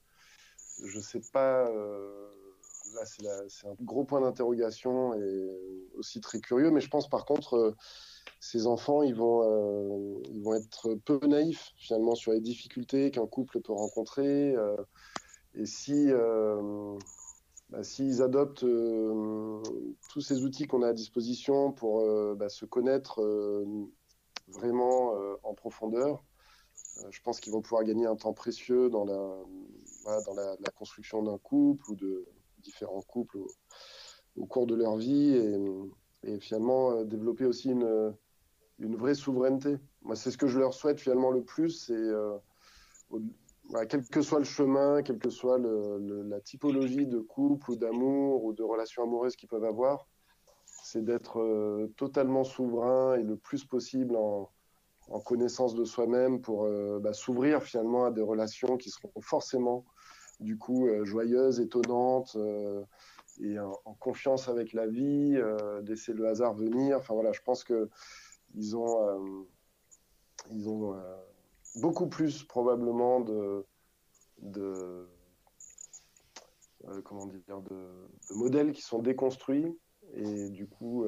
je 0.84 1.00
sais 1.00 1.20
pas. 1.32 1.68
Euh, 1.68 2.28
là, 2.94 3.02
c'est 3.48 3.66
un 3.66 3.74
gros 3.82 4.04
point 4.04 4.20
d'interrogation 4.20 5.14
et 5.14 5.50
aussi 5.94 6.20
très 6.20 6.40
curieux. 6.40 6.70
Mais 6.70 6.80
je 6.80 6.88
pense 6.88 7.08
par 7.08 7.24
contre, 7.24 7.54
euh, 7.54 7.76
ces 8.40 8.66
enfants, 8.66 9.02
ils 9.02 9.14
vont, 9.14 9.42
euh, 9.44 10.22
ils 10.30 10.42
vont 10.42 10.54
être 10.54 10.94
peu 11.04 11.20
naïfs 11.26 11.72
finalement 11.76 12.14
sur 12.14 12.32
les 12.32 12.40
difficultés 12.40 13.10
qu'un 13.10 13.26
couple 13.26 13.60
peut 13.60 13.72
rencontrer. 13.72 14.54
et 15.54 15.66
si 15.66 16.10
bah, 17.70 17.84
s'ils 17.84 18.22
adoptent 18.22 18.64
tous 18.64 20.20
ces 20.20 20.42
outils 20.42 20.66
qu'on 20.66 20.82
a 20.82 20.88
à 20.88 20.92
disposition 20.92 21.72
pour 21.72 22.04
bah, 22.36 22.48
se 22.48 22.64
connaître 22.64 23.22
vraiment 24.48 25.14
en 25.42 25.54
profondeur, 25.54 26.24
je 27.10 27.20
pense 27.22 27.40
qu'ils 27.40 27.52
vont 27.52 27.62
pouvoir 27.62 27.84
gagner 27.84 28.06
un 28.06 28.16
temps 28.16 28.32
précieux 28.32 28.88
dans 28.90 29.04
la, 29.04 29.36
dans 30.04 30.34
la, 30.34 30.56
construction 30.76 31.22
d'un 31.22 31.38
couple 31.38 31.90
ou 31.90 31.94
de 31.94 32.26
différents 32.58 33.02
couples 33.02 33.38
au, 34.36 34.46
cours 34.46 34.66
de 34.66 34.74
leur 34.74 34.96
vie 34.96 35.36
et, 36.22 36.38
finalement 36.38 36.92
euh, 36.92 37.04
développer 37.04 37.46
aussi 37.46 37.70
une, 37.70 38.14
une, 38.78 38.96
vraie 38.96 39.14
souveraineté. 39.14 39.78
Moi, 40.02 40.16
c'est 40.16 40.30
ce 40.30 40.38
que 40.38 40.46
je 40.46 40.58
leur 40.58 40.74
souhaite 40.74 41.00
finalement 41.00 41.30
le 41.30 41.42
plus, 41.42 41.86
c'est 41.86 41.94
euh, 41.94 42.36
quel 43.88 44.04
que 44.06 44.22
soit 44.22 44.38
le 44.38 44.44
chemin, 44.44 45.02
quelle 45.02 45.18
que 45.18 45.30
soit 45.30 45.58
la 45.58 46.40
typologie 46.40 47.06
de 47.06 47.20
couple 47.20 47.72
ou 47.72 47.76
d'amour 47.76 48.44
ou 48.44 48.52
de 48.52 48.62
relations 48.62 49.02
amoureuses 49.02 49.36
qu'ils 49.36 49.48
peuvent 49.48 49.64
avoir, 49.64 50.06
c'est 50.64 51.04
d'être 51.04 51.40
euh, 51.40 51.92
totalement 51.96 52.44
souverain 52.44 53.16
et 53.16 53.22
le 53.22 53.36
plus 53.36 53.64
possible 53.64 54.16
en, 54.16 54.50
en 55.10 55.20
connaissance 55.20 55.74
de 55.74 55.84
soi-même 55.84 56.40
pour 56.40 56.68
bah, 57.00 57.12
s'ouvrir 57.12 57.62
finalement 57.62 58.06
à 58.06 58.10
des 58.10 58.22
relations 58.22 58.76
qui 58.76 58.90
seront 58.90 59.12
forcément 59.20 59.84
du 60.40 60.56
coup 60.56 60.88
euh, 60.88 61.04
joyeuse, 61.04 61.60
étonnante 61.60 62.34
euh, 62.36 62.82
et 63.40 63.58
en, 63.58 63.72
confiance 64.00 64.48
avec 64.48 64.72
la 64.72 64.86
vie, 64.86 65.36
euh, 65.36 65.80
laisser 65.82 66.12
le 66.12 66.26
hasard 66.26 66.54
venir. 66.54 66.98
Enfin 66.98 67.14
voilà, 67.14 67.32
je 67.32 67.40
pense 67.42 67.62
que 67.64 67.88
ils 68.54 68.76
ont, 68.76 69.06
beaucoup 71.76 72.08
plus 72.08 72.42
probablement 72.42 73.20
de 73.20 73.64
comment 77.04 77.26
dire, 77.26 77.60
de, 77.60 78.34
modèles 78.34 78.72
qui 78.72 78.82
sont 78.82 78.98
déconstruits 78.98 79.78
et 80.14 80.48
du 80.48 80.66
coup, 80.66 81.06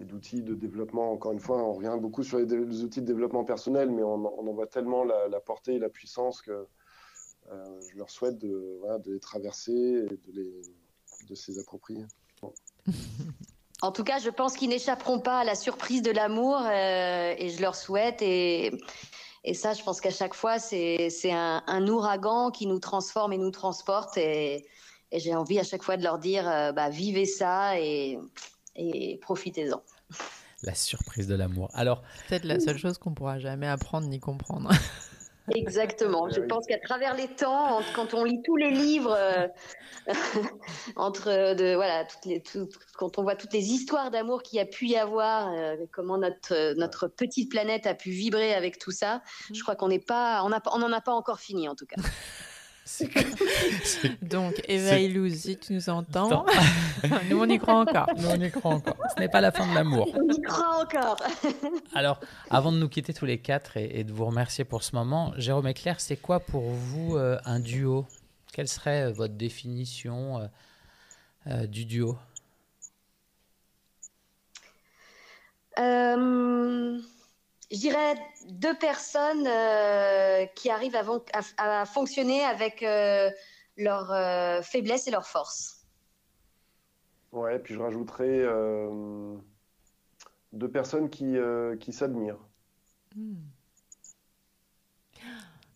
et 0.00 0.04
d'outils 0.04 0.42
de 0.42 0.54
développement. 0.54 1.12
Encore 1.12 1.32
une 1.32 1.40
fois, 1.40 1.62
on 1.62 1.72
revient 1.72 1.96
beaucoup 2.00 2.22
sur 2.22 2.38
les, 2.38 2.52
outils 2.82 3.00
de 3.00 3.06
développement 3.06 3.44
personnel, 3.44 3.90
mais 3.90 4.02
on, 4.02 4.26
en 4.26 4.52
voit 4.52 4.66
tellement 4.66 5.04
la, 5.04 5.40
portée 5.40 5.74
et 5.74 5.78
la 5.78 5.88
puissance 5.88 6.42
que 6.42 6.66
je 7.50 7.96
leur 7.96 8.10
souhaite 8.10 8.38
de, 8.38 8.80
les 9.06 9.20
traverser 9.20 9.72
et 9.72 10.16
de, 10.16 10.32
les, 10.32 10.62
de 11.28 11.34
s'y 11.34 11.58
approprier. 11.58 12.04
En 13.80 13.92
tout 13.92 14.02
cas, 14.02 14.18
je 14.18 14.28
pense 14.28 14.56
qu'ils 14.56 14.70
n'échapperont 14.70 15.20
pas 15.20 15.38
à 15.38 15.44
la 15.44 15.54
surprise 15.54 16.02
de 16.02 16.10
l'amour 16.10 16.58
euh, 16.60 17.34
et 17.38 17.48
je 17.48 17.62
leur 17.62 17.76
souhaite. 17.76 18.22
Et, 18.22 18.72
et 19.44 19.54
ça, 19.54 19.72
je 19.72 19.84
pense 19.84 20.00
qu'à 20.00 20.10
chaque 20.10 20.34
fois, 20.34 20.58
c'est 20.58 21.08
un, 21.30 21.62
un, 21.64 21.86
ouragan 21.86 22.50
qui 22.50 22.66
nous 22.66 22.80
transforme 22.80 23.32
et 23.32 23.38
nous 23.38 23.52
transporte. 23.52 24.16
Et, 24.16 24.66
et 25.12 25.20
j'ai 25.20 25.34
envie 25.34 25.60
à 25.60 25.62
chaque 25.62 25.84
fois 25.84 25.96
de 25.96 26.02
leur 26.02 26.18
dire 26.18 26.48
euh, 26.48 26.72
bah, 26.72 26.90
vivez 26.90 27.24
ça 27.24 27.78
et, 27.80 28.18
et 28.78 29.18
profitez-en. 29.20 29.82
La 30.62 30.74
surprise 30.74 31.26
de 31.26 31.34
l'amour. 31.34 31.70
Alors, 31.74 32.02
peut-être 32.28 32.44
la 32.44 32.58
seule 32.58 32.78
chose 32.78 32.98
qu'on 32.98 33.14
pourra 33.14 33.38
jamais 33.38 33.68
apprendre 33.68 34.08
ni 34.08 34.18
comprendre. 34.18 34.70
Exactement. 35.54 36.28
Je 36.28 36.40
pense 36.40 36.66
qu'à 36.66 36.78
travers 36.78 37.14
les 37.14 37.28
temps, 37.28 37.80
quand 37.94 38.14
on 38.14 38.24
lit 38.24 38.42
tous 38.44 38.56
les 38.56 38.70
livres, 38.70 39.16
euh, 39.16 39.46
entre 40.96 41.54
de 41.54 41.74
voilà, 41.74 42.04
toutes 42.04 42.24
les, 42.26 42.42
quand 42.96 43.18
on 43.18 43.22
voit 43.22 43.36
toutes 43.36 43.52
les 43.52 43.70
histoires 43.70 44.10
d'amour 44.10 44.42
qu'il 44.42 44.58
y 44.58 44.60
a 44.60 44.66
pu 44.66 44.88
y 44.88 44.96
avoir, 44.96 45.52
euh, 45.52 45.76
comment 45.92 46.18
notre 46.18 46.74
notre 46.74 47.08
petite 47.08 47.50
planète 47.50 47.86
a 47.86 47.94
pu 47.94 48.10
vibrer 48.10 48.54
avec 48.54 48.78
tout 48.78 48.90
ça, 48.90 49.22
je 49.52 49.62
crois 49.62 49.76
qu'on 49.76 49.88
n'est 49.88 49.98
pas, 49.98 50.42
on 50.44 50.78
n'en 50.78 50.92
a 50.92 51.00
pas 51.00 51.12
encore 51.12 51.40
fini 51.40 51.68
en 51.68 51.74
tout 51.74 51.86
cas. 51.86 51.96
Donc, 54.22 54.54
Eva 54.68 54.96
si 55.30 55.58
tu 55.58 55.74
nous 55.74 55.90
entends, 55.90 56.46
nous 57.30 57.40
on 57.40 57.48
y 57.48 57.58
croit 57.58 57.80
encore. 57.80 58.08
Nous 58.16 58.28
on 58.28 58.40
y 58.40 58.50
croit 58.50 58.74
encore. 58.74 58.96
Ce 59.14 59.20
n'est 59.20 59.28
pas 59.28 59.40
la 59.40 59.52
fin 59.52 59.68
de 59.68 59.74
l'amour. 59.74 60.08
On 60.14 60.28
y 60.28 60.40
croit 60.40 60.82
encore. 60.82 61.16
Alors, 61.94 62.20
avant 62.50 62.72
de 62.72 62.78
nous 62.78 62.88
quitter 62.88 63.12
tous 63.12 63.26
les 63.26 63.38
quatre 63.38 63.76
et, 63.76 64.04
de 64.04 64.12
vous 64.12 64.24
remercier 64.24 64.64
pour 64.64 64.82
ce 64.82 64.94
moment, 64.94 65.32
Jérôme 65.36 65.66
et 65.66 65.74
Claire, 65.74 66.00
c'est 66.00 66.16
quoi 66.16 66.40
pour 66.40 66.70
vous 66.70 67.16
euh, 67.16 67.38
un 67.44 67.60
duo? 67.60 68.06
Quelle 68.52 68.68
serait 68.68 69.04
euh, 69.04 69.12
votre 69.12 69.34
définition 69.34 70.48
euh, 71.46 71.66
du 71.66 71.84
duo? 71.84 72.16
Je 77.70 77.76
dirais 77.76 78.14
deux 78.48 78.76
personnes 78.78 79.46
euh, 79.46 80.46
qui 80.54 80.70
arrivent 80.70 80.96
à, 81.58 81.84
fonctionner 81.84 82.42
avec 82.42 82.82
euh, 82.82 83.30
leurs 83.76 84.10
euh, 84.10 84.62
faiblesses 84.62 85.06
et 85.06 85.10
leurs 85.10 85.26
forces. 85.26 85.86
Ouais, 87.32 87.58
puis 87.58 87.74
je 87.74 87.80
rajouterais 87.80 88.46
deux 90.52 90.70
personnes 90.70 91.10
qui, 91.10 91.36
qui 91.78 91.92
s'admirent. 91.92 92.40
Hmm. 93.14 93.34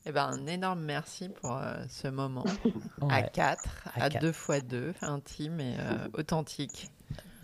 Eh 0.05 0.11
ben, 0.11 0.31
un 0.33 0.47
énorme 0.47 0.81
merci 0.81 1.29
pour 1.29 1.61
ce 1.89 2.09
moment 2.09 2.45
à 3.11 3.23
quatre, 3.23 3.89
à, 3.95 4.09
deux 4.09 4.33
fois 4.33 4.61
deux, 4.61 4.95
intime 5.03 5.61
et 5.61 5.77
authentique. 6.15 6.91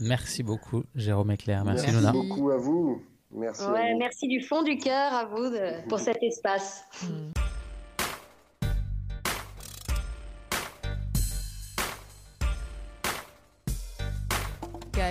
Merci 0.01 0.43
beaucoup, 0.43 0.85
Jérôme 0.95 1.33
et 1.33 1.37
Claire. 1.37 1.67
Merci, 1.67 1.87
merci 1.87 1.99
Luna. 1.99 2.13
beaucoup 2.13 2.51
à 2.51 2.57
vous. 2.57 3.03
Merci. 3.31 3.65
merci 3.99 4.27
du 4.27 4.41
fond 4.41 4.63
du 4.63 4.79
cœur 4.79 5.13
à 5.13 5.25
vous 5.27 5.53
pour 5.89 5.99
cet 5.99 6.23
espace. 6.23 6.85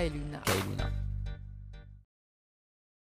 Luna. 0.06 0.42
Luna. 0.46 1.07